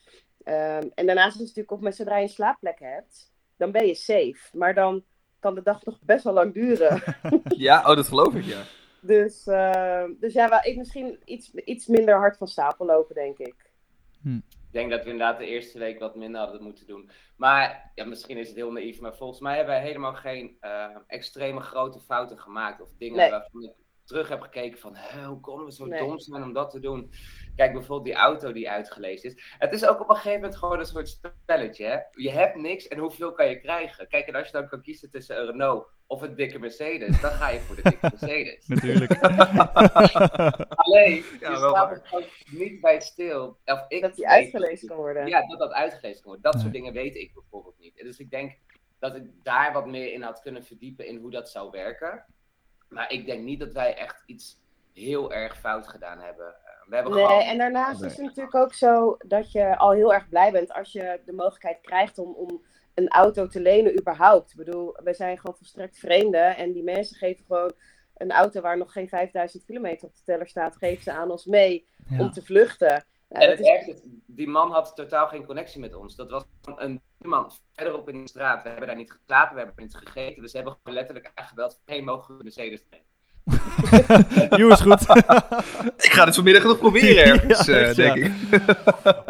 [0.45, 3.87] Ehm, en daarnaast is het natuurlijk ook met zodra je een slaapplek hebt, dan ben
[3.87, 4.39] je safe.
[4.53, 5.05] Maar dan
[5.39, 7.03] kan de dag nog best wel lang duren.
[7.57, 8.63] Ja, oh, dat geloof ik, ja.
[9.01, 13.39] Dus, eh, dus ja, wel, ik misschien iets, iets minder hard van stapel lopen, denk
[13.39, 13.55] ik.
[14.69, 17.11] Ik denk dat we inderdaad de eerste week wat minder hadden moeten doen.
[17.37, 20.97] Maar ja, misschien is het heel naïef, maar volgens mij hebben wij helemaal geen eh,
[21.07, 22.81] extreme grote fouten gemaakt.
[22.81, 23.31] Of dingen Nee.
[23.31, 23.73] waarvan ik
[24.05, 25.99] terug heb gekeken van, "Hè, hoe konden we zo Nee.
[26.01, 27.11] dom zijn om dat te doen?
[27.57, 29.55] Kijk, bijvoorbeeld die auto die uitgelezen is.
[29.59, 31.09] Het is ook op een gegeven moment gewoon een soort
[31.43, 31.85] spelletje.
[31.87, 31.99] Hè?
[32.11, 34.09] Je hebt niks en hoeveel kan je krijgen?
[34.09, 37.31] Kijk, en als je dan kan kiezen tussen een Renault of een dikke Mercedes, dan
[37.31, 38.67] ga je voor de dikke Mercedes.
[38.75, 39.13] Natuurlijk.
[40.85, 43.59] Alleen, Ja, je wel staat er gewoon niet bij stil.
[43.65, 45.27] Of ik Dat die uitgelezen kan worden.
[45.27, 46.43] Ja, dat dat uitgelezen kan worden.
[46.43, 46.63] Dat Nee.
[46.63, 47.97] soort dingen weet ik bijvoorbeeld niet.
[47.97, 48.59] Dus ik denk
[48.99, 52.25] dat ik daar wat meer in had kunnen verdiepen in hoe dat zou werken.
[52.89, 54.61] Maar ik denk niet dat wij echt iets
[54.95, 56.47] heel erg fout gedaan hebben.
[56.47, 57.41] Eh, We hebben Nee, gewoon...
[57.43, 58.11] en daarnaast Nee.
[58.11, 61.33] is het natuurlijk ook zo dat je al heel erg blij bent als je de
[61.33, 62.63] mogelijkheid krijgt om, om
[62.99, 64.51] een auto te lenen überhaupt.
[64.51, 67.73] Ik bedoel, we zijn gewoon volstrekt vreemden en die mensen geven gewoon
[68.17, 71.45] een auto waar nog geen 5000 kilometer op de teller staat, geven ze aan ons
[71.45, 73.05] mee om te vluchten.
[73.29, 76.17] Nou, En het is, ergste die man had totaal geen connectie met ons.
[76.17, 76.45] Dat was
[76.77, 78.63] een man verderop in de straat.
[78.63, 80.43] We hebben daar niet geslapen, we hebben niet gegeten.
[80.43, 81.81] Dus ze hebben gewoon letterlijk aangebeld.
[81.85, 83.08] Hé, mogen we de Mercedes nemen?
[84.61, 85.03] Jongens, goed.
[86.07, 88.25] Ik ga dit vanmiddag nog proberen ergens, Ja, eh, echt, denk ja.
[88.25, 88.33] ik.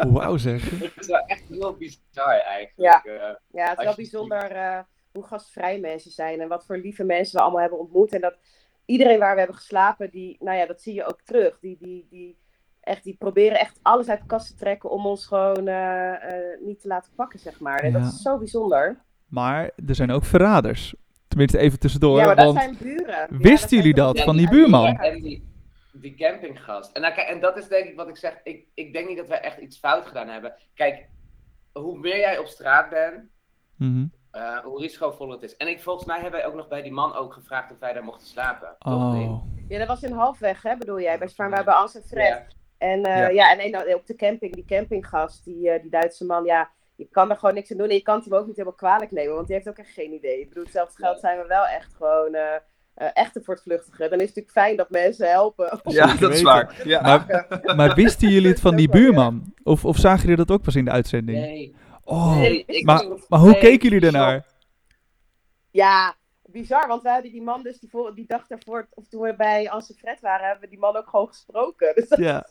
[0.09, 0.69] Wauw zeg.
[0.69, 2.73] Het is wel echt heel bizar eigenlijk.
[2.75, 3.03] Ja.
[3.03, 4.79] Eh, ja, het is wel bijzonder eh,
[5.11, 8.13] hoe gastvrij mensen zijn en wat voor lieve mensen we allemaal hebben ontmoet.
[8.13, 8.35] En dat
[8.85, 11.59] iedereen waar we hebben geslapen, die, nou ja, dat zie je ook terug.
[11.59, 12.37] Die, die, die,
[12.81, 16.59] echt, die proberen echt alles uit de kast te trekken om ons gewoon eh, eh,
[16.61, 17.79] niet te laten pakken, zeg maar.
[17.79, 17.99] En Ja.
[17.99, 18.97] dat is zo bijzonder.
[19.27, 20.93] Maar er zijn ook verraders.
[21.29, 22.17] Tenminste, even tussendoor.
[22.19, 23.27] ja, maar dat want zijn buren.
[23.29, 24.97] Wisten jullie dat Ja, van die Ja, buurman?
[24.97, 25.47] En die,
[25.93, 26.91] die campinggast.
[26.95, 28.39] En, kijk, en dat is denk ik wat ik zeg.
[28.43, 30.53] Ik, ik denk niet dat wij echt iets fout gedaan hebben.
[30.73, 31.07] Kijk,
[31.73, 33.23] hoe meer jij op straat bent,
[33.75, 34.05] Mhm.
[34.31, 35.57] eh, hoe risicovoller het is.
[35.57, 37.93] En ik, volgens mij hebben wij ook nog bij die man ook gevraagd of wij
[37.93, 38.75] daar mochten slapen.
[38.79, 38.93] Toch?
[38.93, 39.43] Oh.
[39.67, 41.17] Ja, dat was in halfweg, hè, bedoel jij?
[41.17, 42.27] Bij Spaan, bij Ans en Fred.
[42.27, 42.45] Ja.
[42.77, 43.27] En, eh, Ja.
[43.29, 43.57] ja.
[43.57, 47.29] en, en op de camping, die campinggast, die, eh, die Duitse man, ja, je kan
[47.29, 47.87] er gewoon niks aan doen.
[47.89, 49.89] En je kan het hem ook niet helemaal kwalijk nemen, want die heeft ook echt
[49.93, 50.39] geen idee.
[50.39, 52.55] Ik bedoel, hetzelfde geld zijn we wel echt gewoon eh
[52.93, 54.09] eh, echte voortvluchtigen.
[54.09, 55.79] Dan is het natuurlijk fijn dat mensen helpen.
[55.83, 56.81] Ja, dat is waar.
[56.87, 57.01] Ja.
[57.01, 59.53] Maar, maar wisten jullie het van die buurman?
[59.63, 61.37] Of, of zagen jullie dat ook pas in de uitzending?
[61.39, 61.75] Nee.
[62.03, 64.45] Oh, Nee, ik- maar, maar hoe nee, keken jullie daarnaar?
[65.71, 69.21] Ja, bizar, want we hadden die man dus die, voor, die dag daarvoor, of toen
[69.21, 71.91] we bij Ans en Fred waren, hebben we die man ook gewoon gesproken.
[71.95, 72.45] Dus dat Ja.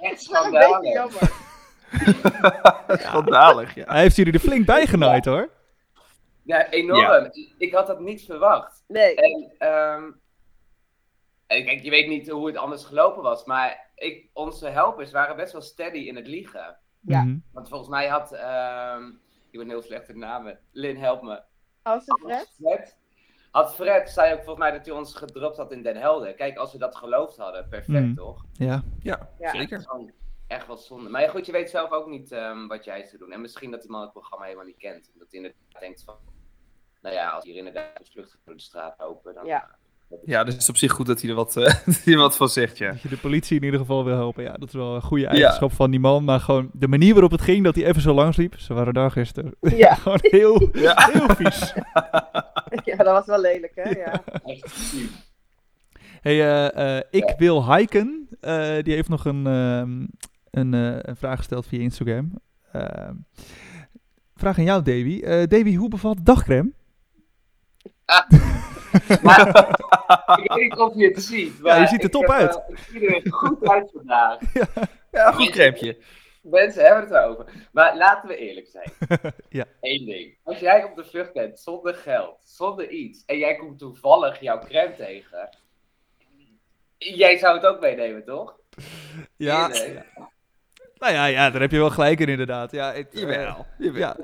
[0.00, 0.92] Echt is wel een beetje schandalig.
[0.92, 1.32] jammer.
[3.04, 3.84] Schandalig, ja.
[3.84, 5.48] Hij heeft jullie er flink bij genaaid hoor.
[6.42, 7.30] Ja, enorm.
[7.58, 8.84] Ik had dat niet verwacht.
[8.88, 9.14] Nee.
[9.14, 10.10] En, ehm,
[11.46, 15.36] en kijk, je weet niet hoe het anders gelopen was, maar ik, onze helpers waren
[15.36, 16.76] best wel steady in het liegen.
[17.00, 17.22] Ja.
[17.22, 17.36] Mhm.
[17.52, 19.04] Want volgens mij had, ehm
[19.50, 21.42] ik ben heel slecht in namen, Lin, help me.
[21.82, 22.52] En Fred?
[22.60, 22.96] Fred,
[23.50, 26.34] had Fred, zei ook volgens mij dat hij ons gedropt had in Den Helder.
[26.34, 28.14] Kijk, als we dat geloofd hadden, perfect Mhm.
[28.14, 28.44] toch?
[28.52, 28.82] Ja.
[29.02, 29.50] Ja, Ja.
[29.50, 29.84] Zeker.
[30.52, 31.10] Echt wel zonde.
[31.10, 33.32] Maar ja, goed, je weet zelf ook niet ehm, wat jij zou doen.
[33.32, 35.10] En misschien dat die man het programma helemaal niet kent.
[35.12, 36.14] En dat hij inderdaad denkt van,
[37.02, 39.46] nou ja, als hier inderdaad een vlucht door de straat lopen, dan...
[39.46, 39.80] Ja.
[40.24, 42.48] Ja, dus het is op zich goed dat hij er wat, eh, er wat van
[42.48, 42.90] zegt, ja.
[42.90, 44.42] Dat je de politie in ieder geval wil helpen.
[44.42, 46.24] Ja, dat is wel een goede eigenschap van die man.
[46.24, 48.58] Maar gewoon de manier waarop het ging, dat hij even zo langs liep.
[48.58, 49.54] Ze waren daar gisteren.
[49.60, 49.94] Ja.
[49.94, 51.10] gewoon heel, Ja.
[51.12, 51.72] heel vies.
[52.84, 53.90] ja, dat was wel lelijk, hè?
[53.90, 54.22] Ja.
[56.20, 57.36] Hey, eh, eh, ik Ja.
[57.36, 58.28] wil hiken.
[58.40, 60.06] Eh, die heeft nog een, ehm,
[60.52, 62.32] een, eh, een vraag gesteld via Instagram.
[62.72, 63.14] Ehm,
[64.34, 65.20] vraag aan jou, Davy.
[65.24, 66.72] Eh Davy, hoe bevalt de dagcreme?
[69.22, 69.46] Maar,
[70.42, 71.60] ik weet niet of je het ziet.
[71.60, 72.54] Maar Ja, je ziet er top heb, uit.
[72.56, 74.38] eh, ik zie er goed uit vandaag.
[75.10, 75.98] Ja, goed crèmeje.
[76.42, 77.68] Mensen hebben het erover.
[77.72, 78.92] Maar laten we eerlijk zijn.
[79.48, 79.64] Ja.
[79.80, 80.36] Eén ding.
[80.42, 84.58] Als jij op de vlucht bent zonder geld, zonder iets, en jij komt toevallig jouw
[84.58, 85.48] crème tegen.
[86.98, 88.58] Jij zou het ook meenemen, toch?
[89.36, 90.06] Ja, Eerlijk.
[91.02, 92.70] Nou ja, ja, daar heb je wel gelijk in inderdaad.
[92.72, 93.66] Ja, het, eh, Jawel.
[93.78, 94.00] Jawel.
[94.00, 94.16] ja,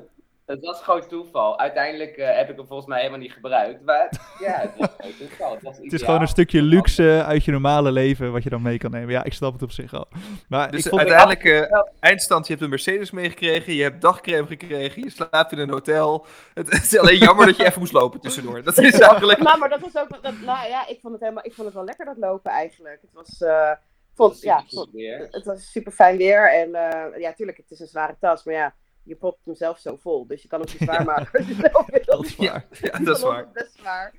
[0.47, 1.59] Het was gewoon toeval.
[1.59, 3.85] Uiteindelijk eh, heb ik hem volgens mij helemaal niet gebruikt.
[3.85, 4.09] Maar
[4.47, 5.53] ja, het was gewoon toeval.
[5.53, 8.63] Het, was het is gewoon een stukje luxe uit je normale leven wat je dan
[8.63, 9.11] mee kan nemen.
[9.11, 10.09] Ja, ik snap het op zich al.
[10.49, 14.47] Maar Dus ik vond uiteindelijk, eh, eindstand, je hebt een Mercedes meegekregen, je hebt dagcreme
[14.47, 16.27] gekregen, je slaapt in een hotel.
[16.55, 18.63] Het, het is alleen jammer dat je even moest lopen tussendoor.
[18.63, 19.39] Dat is eigenlijk...
[19.39, 21.77] Nou, maar dat was ook, dat, nou ja, ik vond het helemaal, ik vond het
[21.77, 22.99] wel lekker dat lopen eigenlijk.
[23.01, 23.71] Het was, eh,
[24.19, 24.91] vond, ja, vond-
[25.31, 28.55] het was super fijn weer en eh, ja, tuurlijk, het is een zware tas, maar
[28.55, 31.49] ja, je propt hem zelf zo vol, dus je kan hem zo zwaar maken als
[31.53, 32.01] je zelf wil.
[32.05, 32.67] dat is waar.
[32.81, 33.51] Ja, dat is waar.
[33.53, 34.15] best zwaar.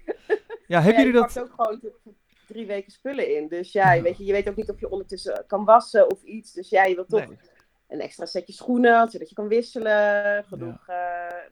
[0.68, 1.40] Ja, hebben jullie je dat...
[1.40, 1.82] ook gewoon
[2.48, 4.90] drie weken spullen in, dus ja, je weet, je, je weet ook niet of je
[4.90, 7.38] ondertussen kan wassen of iets, dus ja, je wilt toch Nee.
[7.90, 10.44] Een extra setje schoenen, zodat je kan wisselen.
[10.48, 10.96] Genoeg, eh,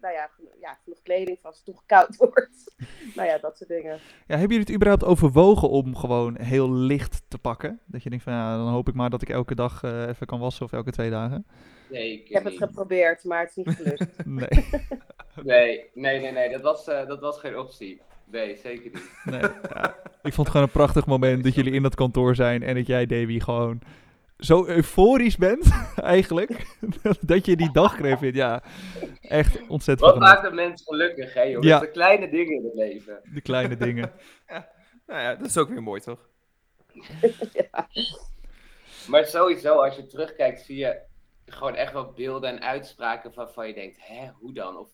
[0.01, 2.75] nou ja, geno- ja, genoeg kleding als het toch koud wordt.
[3.15, 3.91] nou ja, dat soort dingen.
[4.27, 7.79] Ja, hebben jullie het überhaupt overwogen om gewoon heel licht te pakken?
[7.85, 10.25] Dat je denkt van ja, dan hoop ik maar dat ik elke dag eh, even
[10.27, 11.45] kan wassen of elke twee dagen.
[11.89, 14.05] Nee, Ik heb het geprobeerd, maar het is niet gelukt.
[14.25, 14.47] Nee,
[15.43, 16.49] Nee, nee, nee, nee.
[16.49, 18.01] Dat was, eh, dat was geen optie.
[18.31, 19.11] Nee, zeker niet.
[19.23, 19.41] nee.
[19.73, 19.95] Ja.
[20.23, 22.87] Ik vond het gewoon een prachtig moment dat jullie in dat kantoor zijn en dat
[22.87, 23.79] jij, Davy, gewoon
[24.37, 26.75] zo euforisch bent, eigenlijk.
[27.21, 28.37] dat je die dagcreme vindt.
[28.37, 28.63] Ja,
[29.21, 31.63] echt ontzettend Wat maakt een mens gelukkig, hè, joh?
[31.63, 31.79] Ja.
[31.79, 33.19] De kleine dingen in het leven.
[33.33, 34.11] De kleine dingen.
[35.07, 36.29] Nou ja, dat is ook weer mooi, toch?
[37.53, 37.87] ja.
[39.07, 40.99] Maar sowieso, als je terugkijkt, zie je
[41.45, 44.77] gewoon echt wel beelden en uitspraken waarvan je denkt, hè, hoe dan?
[44.77, 44.89] Of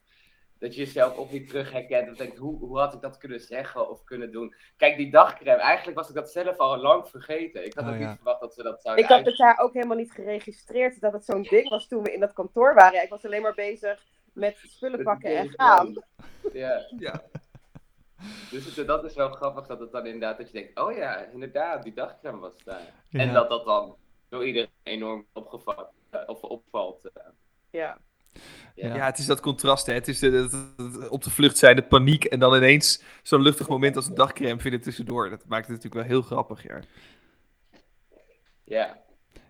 [0.64, 3.90] dat je jezelf ook niet terug herkent denkt, hoe, hoe had ik dat kunnen zeggen
[3.90, 4.56] of kunnen doen?
[4.78, 7.66] Kijk, die dagcreme, eigenlijk was ik dat zelf al lang vergeten.
[7.66, 8.08] Ik had Oh, ook ja.
[8.08, 11.14] niet verwacht dat ze dat zouden Ik had het daar ook helemaal niet geregistreerd dat
[11.14, 12.94] het zo'n ding was toen we in dat kantoor waren.
[12.94, 16.04] Ja, ik was alleen maar bezig met spullen pakken en gaan.
[16.54, 16.86] Ja.
[17.00, 17.22] Ja.
[18.52, 21.16] Dus het- dat is wel grappig dat het dan inderdaad, dat je denkt, oh ja,
[21.18, 22.82] inderdaad, die dagcreme was daar.
[23.10, 23.20] Ja.
[23.20, 23.96] En dat dat dan
[24.30, 27.06] door iedereen enorm opgevat, eh, of opvalt.
[27.14, 27.24] eh.
[27.70, 27.98] Ja.
[28.76, 28.96] Ja.
[28.96, 29.94] Ja, het is dat contrast, hè.
[29.94, 33.96] Het is de, op de vlucht zijn, de paniek en dan ineens zo'n luchtig moment
[33.96, 35.30] als een dagcreme vinden tussendoor.
[35.30, 36.80] Dat maakt het natuurlijk wel heel grappig, ja.
[38.64, 39.02] Ja.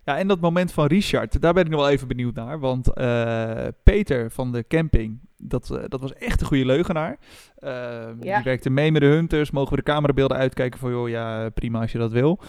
[0.06, 2.60] Ja, en dat moment van Richard, daar ben ik nog wel even benieuwd naar.
[2.60, 7.18] Want eh, Peter van de camping, dat, eh, dat was echt een goede leugenaar.
[7.58, 8.36] Ehm, Ja.
[8.36, 9.52] Die werkte mee met de Hunters.
[9.52, 12.40] Mogen we de camerabeelden uitkijken voor, joh, ja, prima als je dat wil.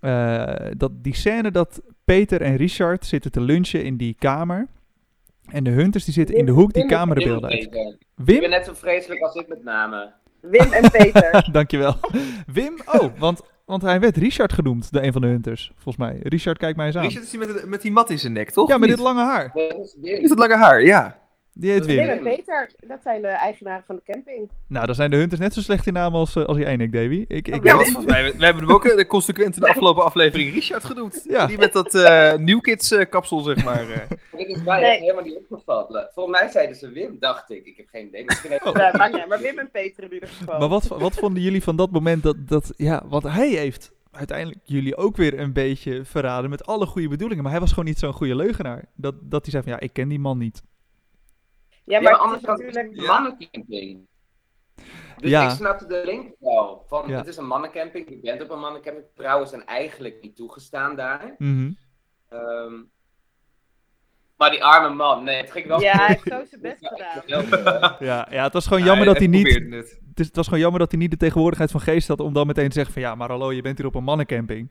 [0.00, 4.66] Eh, dat, die scène dat Peter en Richard zitten te lunchen in die kamer.
[5.48, 7.62] En de Hunters die zitten in de hoek die Wim- Wim- camerabeelden uit.
[7.62, 10.12] Ik ben Wim, net zo vreselijk als ik met name.
[10.40, 11.48] Wim en Peter.
[11.52, 11.94] dankjewel.
[12.52, 16.18] Wim, oh, want, want hij werd Richard genoemd, de een van de Hunters, volgens mij.
[16.22, 17.02] Richard, kijk mij eens aan.
[17.02, 18.68] Richard is die met, met die mat in zijn nek, toch?
[18.68, 19.50] Ja, met dit lange haar.
[19.54, 20.20] Dat is Wim.
[20.20, 21.18] Met het lange haar, ja.
[21.58, 22.08] Die heet Wim Wim.
[22.08, 24.50] en Peter, dat zijn de eigenaren van de camping.
[24.68, 26.80] Nou, dan zijn de Hunters net zo slecht in naam als, eh, als jij en
[26.80, 27.24] ik, Davy.
[27.28, 29.68] Ik, ik, Ja, want volgens mij, we hebben hem ook eh, de consequent in de
[29.68, 31.24] afgelopen aflevering Richard genoemd.
[31.28, 31.46] Ja.
[31.46, 33.90] Die met dat eh New Kids eh, kapsel, zeg maar.
[33.90, 33.98] eh.
[34.36, 34.98] Dit is mij Nee.
[35.00, 36.10] helemaal niet opgevallen.
[36.14, 37.66] Volgens mij zeiden ze Wim, dacht ik.
[37.66, 38.24] Ik heb geen idee.
[38.24, 38.60] Misschien Ja,
[39.06, 40.58] niet uit, maar Wim en Peter in ieder geval.
[40.58, 42.72] maar wat, wat vonden jullie van dat moment dat, dat...
[42.76, 47.42] Ja, want hij heeft uiteindelijk jullie ook weer een beetje verraden met alle goede bedoelingen.
[47.42, 48.84] Maar hij was gewoon niet zo'n goede leugenaar.
[48.94, 50.62] Dat, dat hij zei van, ja, ik ken die man niet.
[51.86, 52.96] Ja, Ja, maar het anders natuurlijk...
[52.96, 54.06] een mannencamping.
[55.16, 55.44] Dus Ja.
[55.44, 56.84] ik snapte de link wel.
[56.88, 57.16] Van, Ja.
[57.16, 59.04] Het is een mannencamping, je bent op een mannencamping.
[59.14, 61.34] Vrouwen zijn eigenlijk niet toegestaan daar.
[61.38, 61.70] Mhm.
[62.28, 62.74] Ehm,
[64.36, 66.80] maar die arme man, nee, het ging wel Ja, hij heeft zo zijn best
[67.26, 67.96] Ja, gedaan.
[68.08, 69.54] Ja, ja, het was gewoon jammer Ja, dat hij niet...
[69.54, 72.32] Het, is, het was gewoon jammer dat hij niet de tegenwoordigheid van geest had om
[72.32, 73.02] dan meteen te zeggen van...
[73.02, 74.70] Ja, maar hallo, je bent hier op een mannencamping.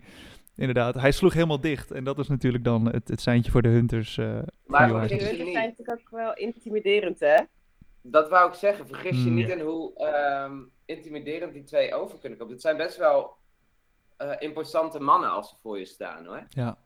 [0.56, 1.92] Inderdaad, hij sloeg helemaal dicht.
[1.92, 4.18] En dat is natuurlijk dan het, het seintje voor de Hunters.
[4.18, 7.38] eh, Maar je hunters zijn natuurlijk ook wel intimiderend, hè?
[8.02, 8.88] Dat wou ik zeggen.
[8.88, 9.36] Vergis je Mm.
[9.36, 10.54] niet in hoe ehm,
[10.86, 12.54] intimiderend die twee over kunnen komen.
[12.54, 13.36] Het zijn best wel
[14.18, 16.44] eh, imposante mannen als ze voor je staan, hoor.
[16.50, 16.78] Ja.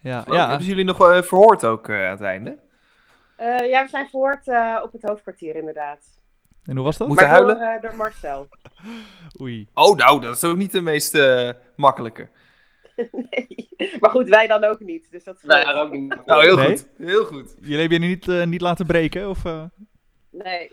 [0.00, 0.34] Ja, Ja.
[0.34, 0.48] ja.
[0.48, 2.58] Hebben jullie nog eh, verhoord ook aan het einde?
[3.36, 4.48] Eh, ja, we zijn verhoord
[4.84, 6.20] op het hoofdkwartier, inderdaad.
[6.64, 7.08] En hoe was dat?
[7.08, 7.74] Moeten maar door, huilen?
[7.76, 8.48] eh, door Marcel.
[9.42, 9.68] Oei.
[9.74, 12.28] Oh, nou, dat is ook niet de meest eh, makkelijke.
[13.30, 13.68] nee.
[14.00, 15.06] Maar goed, wij dan ook niet.
[15.10, 16.16] Dus dat is Nee, ook niet.
[16.26, 16.66] Nou, heel Nee?
[16.66, 16.88] goed.
[16.98, 17.54] Heel goed.
[17.60, 19.28] Jullie hebben je niet, eh, niet laten breken?
[19.28, 19.64] Of, eh?
[20.30, 20.70] Nee.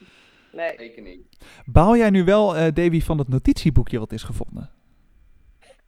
[0.51, 0.73] Nee.
[0.77, 1.21] Zeker niet.
[1.65, 4.69] Baal jij nu wel, eh, Davy, van het notitieboekje wat is gevonden?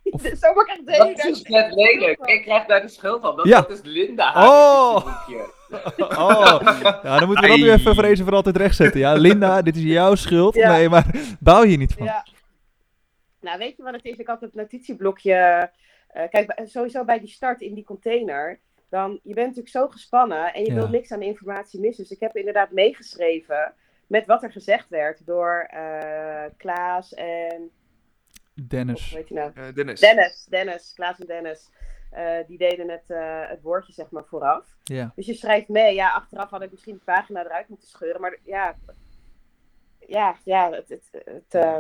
[0.04, 2.20] Of- Zo mag ik Dat is dus net lelijk.
[2.26, 3.36] Ik krijg daar de schuld van.
[3.36, 3.62] Dat, Ja.
[3.62, 4.32] dat is Linda.
[4.36, 4.96] Oh.
[5.98, 6.60] Oh,
[7.04, 9.00] ja, dan moeten we dat nu even voor eens en voor altijd rechtzetten.
[9.00, 10.56] Ja, Linda, dit is jouw schuld.
[10.56, 10.72] Ja.
[10.72, 11.06] Nee, maar
[11.40, 12.06] baal je niet van.
[12.06, 12.26] Ja.
[13.42, 14.18] Nou, weet je wat het is?
[14.18, 15.70] Ik had het notitieblokje.
[16.14, 18.60] Eh, kijk, sowieso bij die start in die container.
[18.90, 20.74] Dan, je bent natuurlijk zo gespannen en je Ja.
[20.76, 22.04] wilt niks aan de informatie missen.
[22.04, 23.74] Dus ik heb inderdaad meegeschreven
[24.08, 27.72] met wat er gezegd werd door eh, Klaas en.
[28.68, 29.10] Dennis.
[29.10, 29.52] hoe heet hij nou?
[29.68, 30.00] Eh, Dennis.
[30.00, 31.70] Dennis, Dennis, Klaas en Dennis.
[32.12, 34.76] Eh, die deden het, eh, het woordje zeg maar vooraf.
[34.84, 35.12] Ja.
[35.16, 35.94] Dus je schrijft mee.
[35.96, 38.22] Ja, achteraf had ik misschien de pagina eruit moeten scheuren.
[38.22, 38.76] Maar ja,
[40.00, 41.80] ja, ja het, het, het, eh,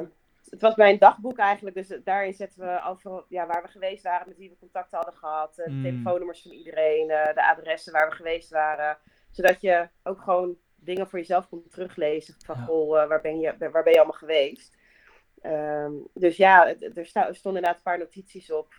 [0.53, 1.75] het was mijn dagboek eigenlijk.
[1.75, 5.13] Dus daarin zetten we over ja, waar we geweest waren, met wie we contact hadden
[5.13, 5.57] gehad.
[5.57, 5.81] eh, de Mm.
[5.81, 8.97] telefoonnummers van iedereen, eh, de adressen waar we geweest waren.
[9.31, 12.35] Zodat je ook gewoon dingen voor jezelf kon teruglezen.
[12.45, 12.63] Van, Ja.
[12.65, 14.77] goh, eh, waar, ben je, waar ben je allemaal geweest?
[15.41, 18.73] Ehm, dus ja, er, stonden inderdaad een paar notities op.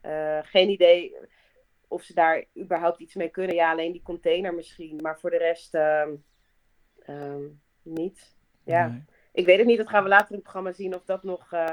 [0.00, 1.16] Eh, geen idee
[1.88, 3.54] of ze daar überhaupt iets mee kunnen.
[3.54, 4.96] Ja, alleen die container misschien.
[5.02, 6.14] Maar voor de rest ehm,
[6.98, 7.42] ehm,
[7.82, 8.36] niet.
[8.64, 9.04] Ja, Nee.
[9.38, 9.78] Ik weet het niet.
[9.78, 11.52] Dat gaan we later in het programma zien of dat nog...
[11.52, 11.64] eh,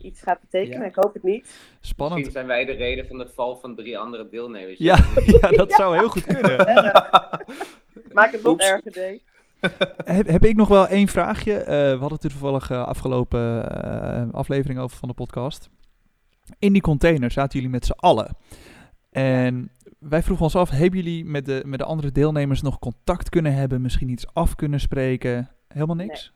[0.00, 0.80] iets gaat betekenen.
[0.80, 0.84] Ja.
[0.86, 1.42] Ik hoop het niet.
[1.42, 2.32] Misschien Spannend.
[2.32, 4.78] zijn wij de reden van de val van drie andere deelnemers.
[4.78, 4.96] Ja,
[5.40, 6.56] ja, dat zou heel goed kunnen.
[8.12, 9.20] Maak het nog erger.
[10.04, 11.54] Heb, heb ik nog wel één vraagje?
[11.54, 15.70] Eh, we hadden het er toevallig eh, afgelopen eh, aflevering over van de podcast.
[16.58, 18.36] In die container zaten jullie met z'n allen.
[19.10, 23.28] En wij vroegen ons af, hebben jullie met de, met de andere deelnemers nog contact
[23.28, 23.80] kunnen hebben?
[23.82, 25.50] Misschien iets af kunnen spreken?
[25.68, 26.33] Helemaal niks?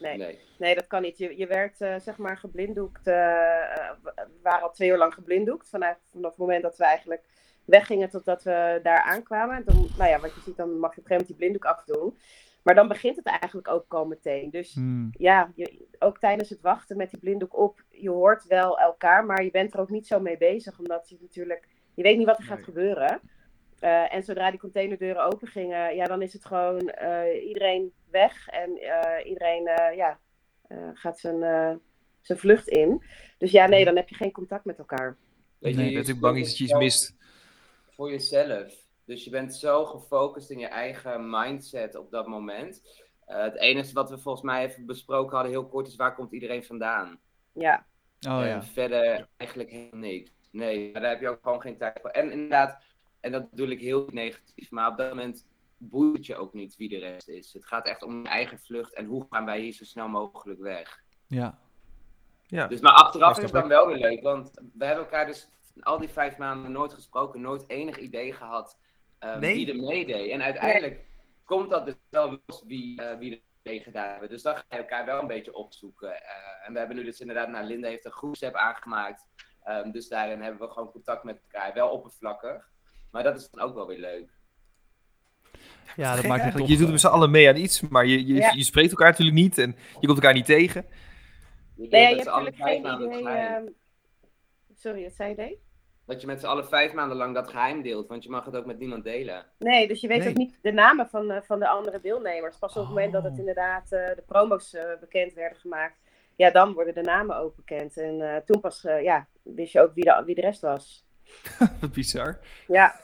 [0.00, 0.16] Nee.
[0.16, 0.38] Nee.
[0.58, 1.18] Nee, dat kan niet.
[1.18, 3.06] Je, je werd eh, zeg maar geblinddoekt.
[3.06, 5.68] eh, eh, we waren al twee uur lang geblinddoekt.
[5.68, 7.22] Vanaf, vanaf het moment dat we eigenlijk
[7.64, 9.64] weggingen totdat we daar aankwamen.
[9.64, 11.64] Dan, nou ja, wat je ziet, dan mag je op een gegeven moment die blinddoek
[11.64, 12.16] afdoen.
[12.62, 14.50] Maar dan begint het eigenlijk ook al meteen.
[14.50, 15.08] Dus Hmm.
[15.12, 19.44] ja, je, ook tijdens het wachten met die blinddoek op, je hoort wel elkaar, maar
[19.44, 22.38] je bent er ook niet zo mee bezig, omdat je natuurlijk, je weet niet wat
[22.38, 23.20] er gaat gebeuren.
[23.78, 28.48] Eh, en zodra die containerdeuren open gingen, ja, dan is het gewoon eh, iedereen weg
[28.48, 30.18] en eh, iedereen eh, ja,
[30.68, 31.74] eh, gaat zijn, eh,
[32.20, 33.02] zijn vlucht in.
[33.38, 35.16] Dus ja, nee, dan heb je geen contact met elkaar.
[35.58, 37.14] Weet Nee, Ik ben natuurlijk bang dat je iets mist.
[37.90, 38.84] Voor jezelf.
[39.04, 42.82] Dus je bent zo gefocust in je eigen mindset op dat moment.
[43.26, 46.32] Eh, het enige wat we volgens mij even besproken hadden, heel kort, is waar komt
[46.32, 47.20] iedereen vandaan?
[47.52, 47.86] Ja,
[48.28, 48.62] Oh en ja.
[48.62, 50.30] verder eigenlijk helemaal niks.
[50.50, 52.10] Nee, daar heb je ook gewoon geen tijd voor.
[52.10, 52.78] En inderdaad,
[53.26, 56.88] en dat bedoel ik heel negatief, maar op dat moment boeit je ook niet wie
[56.88, 57.52] de rest is.
[57.52, 60.60] Het gaat echt om je eigen vlucht en hoe gaan wij hier zo snel mogelijk
[60.60, 61.02] weg.
[61.26, 61.58] Ja.
[62.46, 62.66] Ja.
[62.66, 65.48] Dus maar achteraf is het dan wel weer leuk, want we hebben elkaar dus
[65.80, 68.78] al die vijf maanden nooit gesproken, nooit enig idee gehad
[69.18, 69.54] eh, Nee?
[69.54, 70.30] wie er meedeed.
[70.30, 71.04] En uiteindelijk
[71.44, 74.28] komt dat dus wel los wie, eh, wie er mee gedaan hebben.
[74.28, 76.22] Dus dan ga je elkaar wel een beetje opzoeken.
[76.22, 79.26] Eh, en we hebben nu dus inderdaad, nou Linda heeft een groepsapp aangemaakt.
[79.62, 82.74] Ehm, dus daarin hebben we gewoon contact met elkaar, wel oppervlakkig.
[83.16, 84.28] Maar dat is dan ook wel weer leuk.
[85.96, 86.70] Ja, dat maakt eigenlijk.
[86.70, 88.52] Je doet met z'n allen mee aan iets, maar je, je, Ja.
[88.54, 90.86] je spreekt elkaar natuurlijk niet en je komt elkaar niet tegen.
[91.76, 93.36] Je nee, je met hebt z'n allen natuurlijk vijf geen idee.
[93.36, 93.64] ehm,
[94.74, 95.34] sorry, wat zei je?
[95.36, 95.58] deed?
[96.06, 98.56] Dat je met z'n allen vijf maanden lang dat geheim deelt, want je mag het
[98.56, 99.46] ook met niemand delen.
[99.58, 100.28] Nee, dus je weet Nee.
[100.28, 102.56] ook niet de namen van, eh, van de andere deelnemers.
[102.58, 103.38] Pas op het moment dat het Oh.
[103.38, 105.98] inderdaad eh, de promo's eh, bekend werden gemaakt,
[106.36, 107.96] ja, dan worden de namen ook bekend.
[107.96, 111.05] En eh, toen pas, eh, ja, wist je ook wie de, wie de rest was.
[111.80, 112.38] Wat bizar.
[112.66, 112.94] Ja,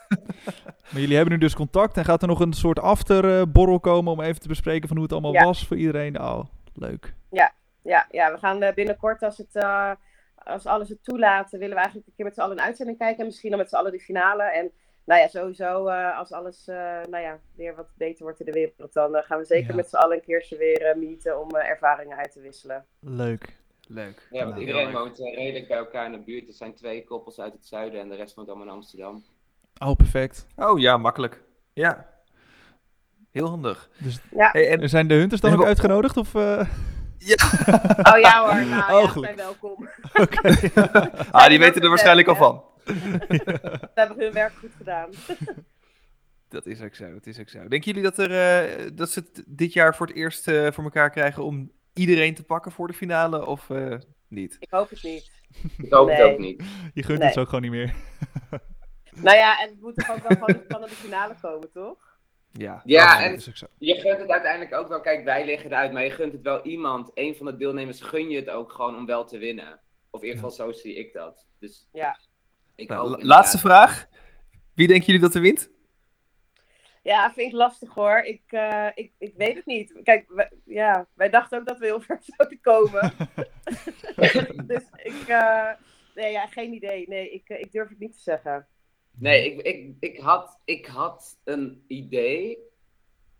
[0.90, 4.20] Maar jullie hebben nu dus contact en gaat er nog een soort afterborrel komen om
[4.20, 5.44] even te bespreken van hoe het allemaal Ja.
[5.44, 6.20] was voor iedereen?
[6.20, 7.14] Oh, leuk.
[7.84, 9.90] ja, ja, we gaan eh, binnenkort, als, het, eh,
[10.34, 13.18] als alles het toelaat, willen we eigenlijk een keer met z'n allen een uitzending kijken.
[13.20, 14.42] En misschien dan met z'n allen de finale.
[14.42, 14.70] En
[15.04, 16.76] nou ja, sowieso, eh, als alles eh,
[17.10, 19.74] nou ja, weer wat beter wordt in de wereld, dan eh, gaan we zeker Ja.
[19.74, 22.84] met z'n allen een keertje weer eh, meeten om eh, ervaringen uit te wisselen.
[23.00, 23.56] Leuk.
[23.94, 24.28] Leuk.
[24.30, 24.92] Ja, want iedereen erg.
[24.92, 26.48] woont eh, redelijk bij elkaar in de buurt.
[26.48, 29.24] Er zijn twee koppels uit het zuiden en de rest woont allemaal in Amsterdam.
[29.78, 30.46] Oh, perfect.
[30.56, 31.42] Oh ja, makkelijk.
[31.72, 32.10] Ja.
[33.30, 33.90] Heel handig.
[33.98, 34.48] Dus Ja.
[34.52, 36.16] Hey, en, zijn de hunters dan ook uitgenodigd?
[36.16, 36.68] Of, eh?
[38.02, 39.88] Oh ja hoor, nou Oh, ja, zijn welkom.
[41.30, 42.64] ah, die weten er waarschijnlijk al van.
[42.84, 45.10] Ze hebben hun werk goed gedaan.
[46.48, 47.58] Dat is ook zo, dat is ook zo.
[47.58, 50.84] Denken jullie dat, er, eh, dat ze het dit jaar voor het eerst eh, voor
[50.84, 53.94] elkaar krijgen om iedereen te pakken voor de finale of eh,
[54.28, 54.56] niet?
[54.58, 55.30] Ik hoop het niet.
[55.78, 56.62] Ik hoop het ook niet.
[56.94, 57.26] Je gunt Nee.
[57.28, 57.94] het zo gewoon niet meer.
[59.14, 61.96] Nou ja, en het moet toch ook wel van de, van de finale komen, toch?
[62.52, 63.66] Ja, Ja, en- Dat is ook zo.
[63.78, 65.00] Je gunt het uiteindelijk ook wel.
[65.00, 67.10] Kijk, wij liggen eruit, maar je gunt het wel iemand.
[67.14, 69.80] Een van de deelnemers gun je het ook gewoon om wel te winnen.
[70.10, 71.46] Of in ieder geval zo zie ik dat.
[71.58, 72.18] Dus Ja.
[72.74, 74.06] ik Nou, hoop la- inderdaad- laatste vraag.
[74.74, 75.70] Wie denken jullie dat er wint?
[77.02, 78.18] Ja, vind ik lastig hoor.
[78.18, 79.94] Ik, eh, ik, ik weet het niet.
[80.02, 83.12] Kijk, wij, ja, wij dachten ook dat we heel ver zouden komen.
[84.66, 85.70] dus ik, eh,
[86.14, 87.08] nee, ja, geen idee.
[87.08, 88.66] Nee, ik, eh, ik durf het niet te zeggen.
[89.18, 92.58] Nee, ik, ik, ik, had, ik had een idee.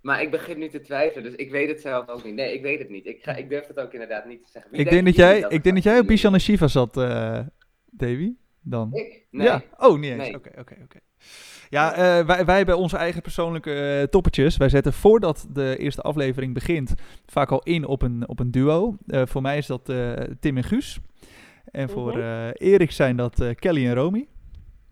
[0.00, 2.34] Maar ik begin nu te twijfelen, dus ik weet het zelf ook niet.
[2.34, 3.06] Nee, ik weet het niet.
[3.06, 4.70] Ik, ga, ik durf het ook inderdaad niet te zeggen.
[4.70, 7.40] Wie Ik denk dat jij, ik denk dat jij op Bishan en Shiva zat, eh
[7.84, 8.32] Davy.
[8.60, 8.94] Dan.
[8.94, 9.26] Ik?
[9.30, 9.46] Nee.
[9.46, 9.62] Ja.
[9.76, 10.22] Oh, niet eens.
[10.22, 10.34] Nee.
[10.34, 10.98] Oké, oké, oké.
[11.72, 14.56] Ja, eh, wij, wij hebben onze eigen persoonlijke eh, toppetjes.
[14.56, 16.94] Wij zetten voordat de eerste aflevering begint
[17.26, 18.96] vaak al in op een, op een duo.
[19.06, 20.98] Eh, voor mij is dat eh, Tim en Guus.
[21.70, 22.20] En voor Mhm.
[22.20, 24.28] eh, Erik zijn dat eh, Kelly en Romy.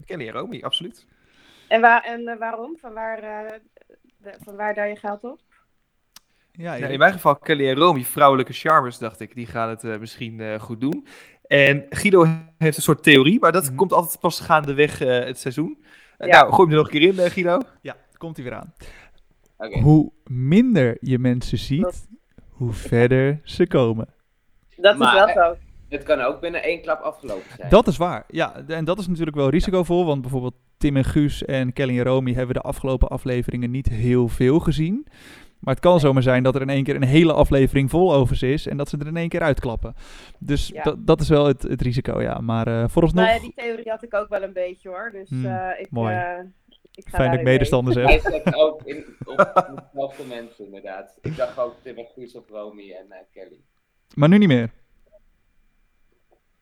[0.04, 1.06] Kenny en Romy, absoluut.
[1.68, 2.76] En, waar, en waarom?
[2.80, 3.58] Van waar, eh,
[4.16, 5.40] de- van waar daar je geld op?
[6.52, 9.34] Ja, Nou, in mijn geval Kelly en Romy, vrouwelijke charmers, dacht ik.
[9.34, 11.06] Die gaan het eh, misschien eh, goed doen.
[11.46, 12.26] En Guido
[12.58, 13.74] heeft een soort theorie, maar dat Mhm.
[13.74, 15.84] komt altijd pas gaandeweg eh het seizoen.
[16.20, 16.40] Eh, Ja.
[16.40, 17.60] Nou, gooi hem er nog een keer in, eh, Guido.
[17.82, 18.72] ja komt hij weer aan.
[19.58, 19.78] Oké.
[19.80, 22.08] Hoe minder je mensen ziet,
[22.48, 24.08] hoe verder ze komen.
[24.76, 25.56] Dat Maar, is wel zo.
[25.88, 27.68] Het kan ook binnen één klap afgelopen zijn.
[27.70, 28.24] Dat is waar.
[28.28, 30.06] Ja, en dat is natuurlijk wel risicovol.
[30.06, 34.28] Want bijvoorbeeld Tim en Guus en Kelly en Romy hebben de afgelopen afleveringen niet heel
[34.28, 35.06] veel gezien.
[35.60, 38.42] Maar het kan zomaar zijn dat er in één keer een hele aflevering vol overs
[38.42, 39.94] is en dat ze er in één keer uitklappen.
[40.38, 40.82] Dus Ja.
[40.82, 42.38] dat, dat is wel het, het risico, ja.
[42.38, 45.10] Maar eh vooralsnog, Nou ja, die theorie had ik ook wel een beetje hoor.
[45.12, 46.14] Dus Hmm, eh, ik, mooi.
[46.14, 46.44] eh,
[46.94, 48.54] ik ga fijn dat ik medestanders heb.
[48.54, 49.36] Ook in, op
[49.92, 51.18] dezelfde mensen, inderdaad.
[51.22, 53.60] Ik dacht ook Tim en Guus of Romy en eh, Kelly.
[54.14, 54.70] Maar nu niet meer.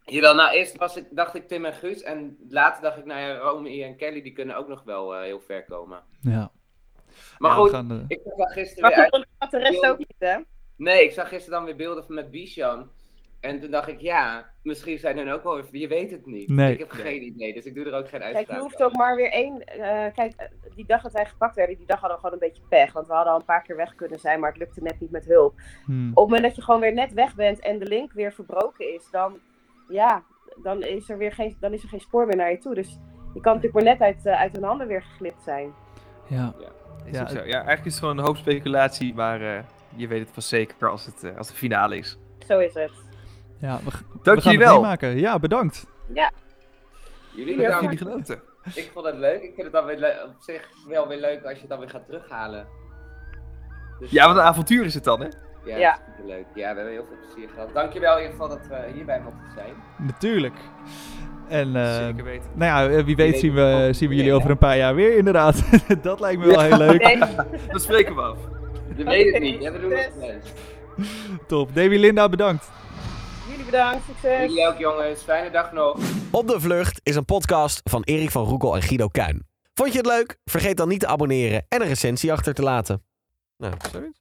[0.05, 2.03] Jawel, nou eerst was ik, dacht ik Tim en Guus.
[2.03, 5.23] En later dacht ik, nou ja, Romy en Kelly die kunnen ook nog wel eh,
[5.23, 6.03] heel ver komen.
[6.21, 6.51] Ja.
[7.39, 9.99] Maar Ja, goed, gaan, eh, ik zag gisteren Maar weer goed, had de rest ook
[9.99, 10.37] niet, hè?
[10.77, 12.91] Nee, ik zag gisteren dan weer beelden van met Bichon.
[13.41, 15.63] En toen dacht ik, ja, misschien zijn er ook wel...
[15.71, 16.49] Je weet het niet.
[16.49, 16.73] Nee.
[16.73, 18.97] Ik heb geen idee, dus ik doe er ook geen Kijk, uitspraak je hoeft ook
[18.97, 19.65] maar weer één.
[19.65, 22.63] eh, kijk, die dag dat wij gepakt werden, die dag hadden we gewoon een beetje
[22.69, 22.93] pech.
[22.93, 25.11] Want we hadden al een paar keer weg kunnen zijn, maar het lukte net niet
[25.11, 25.61] met hulp.
[25.85, 26.11] hmm.
[26.11, 28.95] Op het moment dat je gewoon weer net weg bent en de link weer verbroken
[28.95, 29.39] is, dan,
[29.89, 30.23] ja,
[30.63, 32.75] dan, is er weer geen, dan is er geen spoor meer naar je toe.
[32.75, 32.99] Dus
[33.35, 35.73] je kan natuurlijk maar net uit, eh, uit hun handen weer geglipt zijn.
[36.29, 36.55] Ja.
[37.05, 37.35] Is Ja, ook zo.
[37.39, 39.63] ja, eigenlijk is het gewoon een hoop speculatie, maar eh,
[39.97, 42.19] je weet het pas zeker als, het, eh, als de finale is.
[42.47, 42.91] Zo is het.
[43.59, 43.91] ja, we,
[44.23, 44.81] Dank gaan jullie het wel.
[44.81, 45.17] meemaken.
[45.19, 45.87] Ja, bedankt.
[46.09, 46.25] Jullie
[47.35, 47.99] Jullie Hebben bedankt.
[47.99, 48.43] jullie genoten?
[48.75, 49.43] Ik vond het leuk.
[49.43, 51.91] Ik vind het dan weer op zich wel weer leuk als je het dan weer
[51.91, 52.67] gaat terughalen.
[53.99, 55.29] Dus, Ja, wat een avontuur is het dan, hè?
[55.65, 55.99] Ja, Ja.
[56.17, 56.45] superleuk.
[56.55, 57.73] Ja, we hebben heel veel plezier gehad.
[57.75, 59.75] Dankjewel in ieder geval dat we hierbij mochten zijn.
[59.99, 60.55] Natuurlijk.
[61.49, 62.51] En eh, Zeker weten.
[62.55, 65.17] nou ja, wie weet zien we, ook zien we jullie over een paar jaar weer,
[65.17, 65.63] inderdaad.
[66.03, 67.03] dat lijkt me wel heel leuk.
[67.03, 67.19] Nee,
[67.69, 68.37] Dat spreken we af.
[68.97, 69.63] Je weet het niet.
[69.63, 70.53] Ja, we doen het best.
[71.47, 71.75] Top.
[71.75, 72.71] Davy Linda, bedankt.
[73.51, 74.41] jullie bedankt, succes.
[74.41, 75.23] Jullie ook jongens.
[75.23, 75.99] Fijne dag nog.
[76.31, 79.47] Op de Vlucht is een podcast van Erik van Roekel en Guido Kuin.
[79.75, 80.39] Vond je het leuk?
[80.45, 83.03] Vergeet dan niet te abonneren en een recensie achter te laten.
[83.57, 84.21] Nou, zoiets.